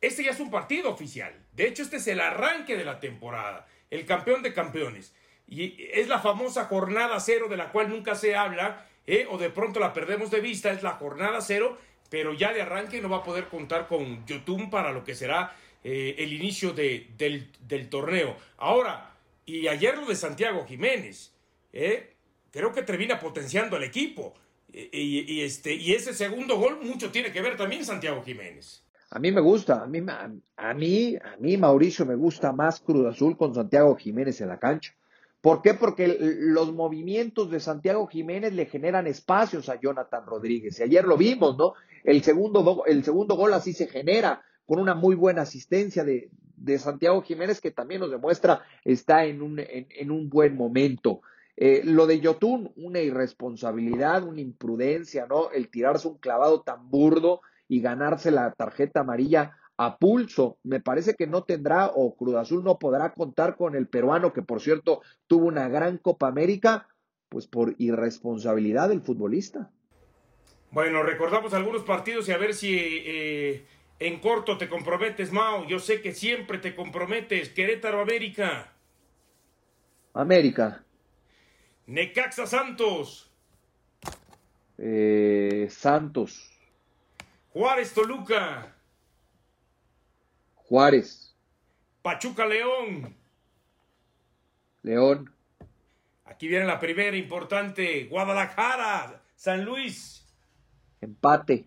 este 0.00 0.24
ya 0.24 0.30
es 0.30 0.40
un 0.40 0.50
partido 0.50 0.90
oficial. 0.90 1.34
De 1.52 1.66
hecho, 1.66 1.82
este 1.82 1.96
es 1.96 2.06
el 2.06 2.20
arranque 2.20 2.76
de 2.76 2.84
la 2.84 3.00
temporada, 3.00 3.66
el 3.90 4.04
campeón 4.04 4.42
de 4.42 4.52
campeones. 4.52 5.14
Y 5.48 5.76
es 5.92 6.08
la 6.08 6.18
famosa 6.18 6.64
jornada 6.64 7.18
cero 7.20 7.46
de 7.48 7.56
la 7.56 7.70
cual 7.70 7.88
nunca 7.88 8.14
se 8.14 8.34
habla, 8.34 8.86
¿eh? 9.06 9.26
o 9.30 9.38
de 9.38 9.50
pronto 9.50 9.80
la 9.80 9.92
perdemos 9.92 10.30
de 10.30 10.40
vista, 10.40 10.72
es 10.72 10.82
la 10.82 10.92
jornada 10.92 11.40
cero, 11.40 11.78
pero 12.10 12.34
ya 12.34 12.52
de 12.52 12.62
arranque 12.62 13.00
no 13.00 13.08
va 13.08 13.18
a 13.18 13.24
poder 13.24 13.46
contar 13.46 13.86
con 13.86 14.26
Yotun 14.26 14.70
para 14.70 14.92
lo 14.92 15.04
que 15.04 15.14
será 15.14 15.56
eh, 15.84 16.16
el 16.18 16.32
inicio 16.32 16.72
de, 16.72 17.06
del, 17.16 17.88
torneo. 17.88 18.36
Ahora, 18.58 19.15
y 19.46 19.68
ayer 19.68 19.96
lo 19.96 20.06
de 20.06 20.16
Santiago 20.16 20.66
Jiménez, 20.66 21.32
¿eh? 21.72 22.16
creo 22.50 22.72
que 22.72 22.82
termina 22.82 23.20
potenciando 23.20 23.76
al 23.76 23.84
equipo. 23.84 24.34
Y, 24.72 25.40
este, 25.40 25.72
y 25.74 25.92
ese 25.92 26.12
segundo 26.12 26.58
gol 26.58 26.80
mucho 26.82 27.10
tiene 27.10 27.32
que 27.32 27.40
ver 27.40 27.56
también 27.56 27.84
Santiago 27.84 28.22
Jiménez. 28.22 28.82
A 29.10 29.18
mí 29.18 29.30
me 29.30 29.40
gusta, 29.40 29.82
a 29.82 29.86
mí, 29.86 30.00
a, 30.56 30.74
mí, 30.74 31.16
a 31.16 31.36
mí 31.38 31.56
Mauricio 31.56 32.04
me 32.04 32.16
gusta 32.16 32.52
más 32.52 32.80
Cruz 32.80 33.06
Azul 33.06 33.36
con 33.36 33.54
Santiago 33.54 33.94
Jiménez 33.96 34.40
en 34.40 34.48
la 34.48 34.58
cancha. 34.58 34.94
¿Por 35.40 35.62
qué? 35.62 35.74
Porque 35.74 36.18
los 36.18 36.74
movimientos 36.74 37.50
de 37.50 37.60
Santiago 37.60 38.06
Jiménez 38.08 38.52
le 38.52 38.66
generan 38.66 39.06
espacios 39.06 39.68
a 39.68 39.80
Jonathan 39.80 40.26
Rodríguez. 40.26 40.78
Y 40.80 40.82
ayer 40.82 41.04
lo 41.04 41.16
vimos, 41.16 41.56
¿no? 41.56 41.74
El 42.02 42.22
segundo, 42.22 42.84
el 42.84 43.04
segundo 43.04 43.36
gol 43.36 43.54
así 43.54 43.72
se 43.72 43.86
genera 43.86 44.42
con 44.66 44.80
una 44.80 44.94
muy 44.94 45.14
buena 45.14 45.42
asistencia 45.42 46.02
de, 46.04 46.30
de 46.56 46.78
Santiago 46.78 47.22
Jiménez 47.22 47.60
que 47.60 47.70
también 47.70 48.00
nos 48.00 48.10
demuestra 48.10 48.62
está 48.84 49.24
en 49.24 49.42
un, 49.42 49.58
en, 49.58 50.10
un 50.10 50.28
buen 50.28 50.56
momento. 50.56 51.20
Eh, 51.56 51.82
lo 51.84 52.06
de 52.06 52.20
Yotun, 52.20 52.72
una 52.76 53.00
irresponsabilidad, 53.00 54.24
una 54.24 54.40
imprudencia, 54.40 55.26
¿no? 55.26 55.50
El 55.50 55.68
tirarse 55.68 56.08
un 56.08 56.18
clavado 56.18 56.62
tan 56.62 56.90
burdo 56.90 57.40
y 57.68 57.80
ganarse 57.80 58.30
la 58.30 58.52
tarjeta 58.52 59.00
amarilla 59.00 59.56
a 59.76 59.98
pulso. 59.98 60.58
Me 60.62 60.80
parece 60.80 61.14
que 61.14 61.26
no 61.26 61.44
tendrá 61.44 61.86
o 61.94 62.14
Cruz 62.14 62.36
Azul 62.36 62.64
no 62.64 62.78
podrá 62.78 63.12
contar 63.12 63.56
con 63.56 63.74
el 63.74 63.88
peruano, 63.88 64.32
que 64.32 64.42
por 64.42 64.60
cierto 64.60 65.02
tuvo 65.26 65.46
una 65.46 65.68
gran 65.68 65.98
Copa 65.98 66.28
América, 66.28 66.88
pues 67.28 67.46
por 67.46 67.74
irresponsabilidad 67.78 68.88
del 68.88 69.02
futbolista. 69.02 69.70
Bueno, 70.70 71.02
recordamos 71.02 71.54
algunos 71.54 71.82
partidos 71.84 72.28
y 72.28 72.32
a 72.32 72.38
ver 72.38 72.52
si 72.52 72.76
eh, 72.76 73.66
en 73.98 74.20
corto 74.20 74.58
te 74.58 74.68
comprometes, 74.68 75.32
Mao. 75.32 75.66
Yo 75.66 75.78
sé 75.78 76.02
que 76.02 76.12
siempre 76.12 76.58
te 76.58 76.74
comprometes. 76.74 77.48
Querétaro 77.50 78.00
América. 78.00 78.72
América. 80.12 80.84
Necaxa 81.86 82.46
Santos. 82.46 83.30
Eh, 84.78 85.68
Santos. 85.70 86.50
Juárez 87.50 87.94
Toluca. 87.94 88.74
Juárez. 90.54 91.34
Pachuca 92.02 92.44
León. 92.44 93.16
León. 94.82 95.32
Aquí 96.26 96.48
viene 96.48 96.66
la 96.66 96.78
primera 96.78 97.16
importante. 97.16 98.04
Guadalajara. 98.04 99.22
San 99.36 99.64
Luis. 99.64 100.26
Empate. 101.00 101.66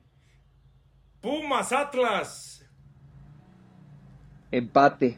Pumas 1.22 1.72
Atlas. 1.74 2.66
Empate. 4.52 5.18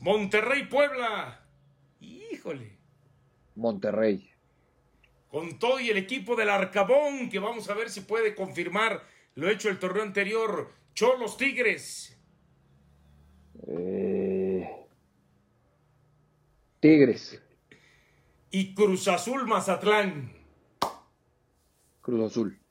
Monterrey 0.00 0.66
Puebla. 0.66 1.40
Híjole. 2.00 2.78
Monterrey. 3.54 4.30
Con 5.28 5.58
todo 5.58 5.80
y 5.80 5.90
el 5.90 5.98
equipo 5.98 6.36
del 6.36 6.48
Arcabón, 6.48 7.28
que 7.28 7.38
vamos 7.38 7.68
a 7.68 7.74
ver 7.74 7.90
si 7.90 8.00
puede 8.00 8.34
confirmar 8.34 9.02
lo 9.34 9.48
hecho 9.48 9.68
el 9.68 9.78
torneo 9.78 10.02
anterior. 10.02 10.72
Cholos 10.94 11.36
Tigres. 11.36 12.18
Eh, 13.66 14.68
tigres. 16.80 17.40
Y 18.50 18.74
Cruz 18.74 19.08
Azul 19.08 19.46
Mazatlán. 19.46 20.32
Cruz 22.00 22.30
Azul. 22.30 22.63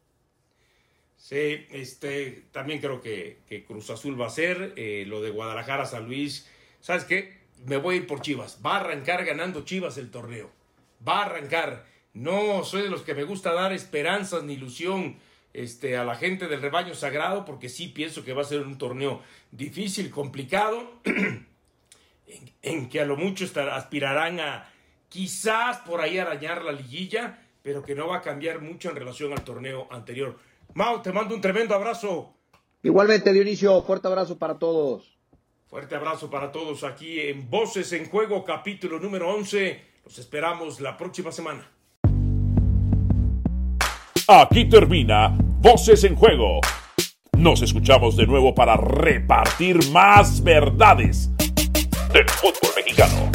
Sí, 1.23 1.67
este, 1.71 2.43
también 2.51 2.81
creo 2.81 2.99
que, 2.99 3.63
Cruz 3.65 3.89
Azul 3.89 4.19
va 4.19 4.27
a 4.27 4.29
ser. 4.29 4.73
Eh, 4.75 5.05
lo 5.07 5.21
de 5.21 5.29
Guadalajara, 5.29 5.85
San 5.85 6.05
Luis. 6.05 6.49
¿Sabes 6.81 7.05
qué? 7.05 7.37
Me 7.65 7.77
voy 7.77 7.95
a 7.95 7.97
ir 7.99 8.07
por 8.07 8.19
Chivas. 8.19 8.59
Va 8.63 8.73
a 8.75 8.79
arrancar 8.81 9.23
ganando 9.23 9.63
Chivas 9.63 9.97
el 9.97 10.11
torneo. 10.11 10.51
Va 11.07 11.19
a 11.19 11.25
arrancar. 11.27 11.85
No 12.13 12.65
soy 12.65 12.81
de 12.81 12.89
los 12.89 13.03
que 13.03 13.15
me 13.15 13.23
gusta 13.23 13.53
dar 13.53 13.71
esperanzas 13.71 14.43
ni 14.43 14.55
ilusión 14.55 15.17
este, 15.53 15.95
a 15.95 16.03
la 16.03 16.15
gente 16.15 16.49
del 16.49 16.61
rebaño 16.61 16.93
sagrado, 16.93 17.45
porque 17.45 17.69
sí 17.69 17.87
pienso 17.87 18.25
que 18.25 18.33
va 18.33 18.41
a 18.41 18.45
ser 18.45 18.59
un 18.59 18.77
torneo 18.77 19.21
difícil, 19.49 20.09
complicado, 20.09 20.99
en, 22.61 22.89
que 22.89 22.99
a 22.99 23.05
lo 23.05 23.15
mucho 23.15 23.45
aspirarán 23.71 24.41
a 24.41 24.69
quizás 25.07 25.77
por 25.77 26.01
ahí 26.01 26.17
arañar 26.17 26.65
la 26.65 26.73
liguilla, 26.73 27.39
pero 27.61 27.81
que 27.81 27.95
no 27.95 28.09
va 28.09 28.17
a 28.17 28.21
cambiar 28.21 28.59
mucho 28.59 28.89
en 28.89 28.97
relación 28.97 29.31
al 29.31 29.45
torneo 29.45 29.87
anterior. 29.89 30.37
Mau, 30.75 31.01
te 31.01 31.11
mando 31.11 31.35
un 31.35 31.41
tremendo 31.41 31.75
abrazo. 31.75 32.33
Igualmente, 32.81 33.31
Dionisio, 33.31 33.81
fuerte 33.83 34.07
abrazo 34.07 34.37
para 34.37 34.57
todos. 34.57 35.17
Fuerte 35.67 35.95
abrazo 35.95 36.29
para 36.29 36.51
todos 36.51 36.83
aquí 36.83 37.19
en 37.19 37.49
Voces 37.49 37.93
en 37.93 38.09
Juego, 38.09 38.43
capítulo 38.43 38.99
número 38.99 39.29
11. 39.33 39.81
Los 40.03 40.17
esperamos 40.17 40.81
la 40.81 40.97
próxima 40.97 41.31
semana. 41.31 41.69
Aquí 44.27 44.67
termina 44.67 45.35
Voces 45.59 46.03
en 46.05 46.15
Juego. 46.15 46.59
Nos 47.37 47.61
escuchamos 47.61 48.15
de 48.15 48.25
nuevo 48.25 48.55
para 48.55 48.75
repartir 48.75 49.89
más 49.91 50.43
verdades 50.43 51.29
del 52.13 52.29
fútbol 52.29 52.71
mexicano. 52.75 53.32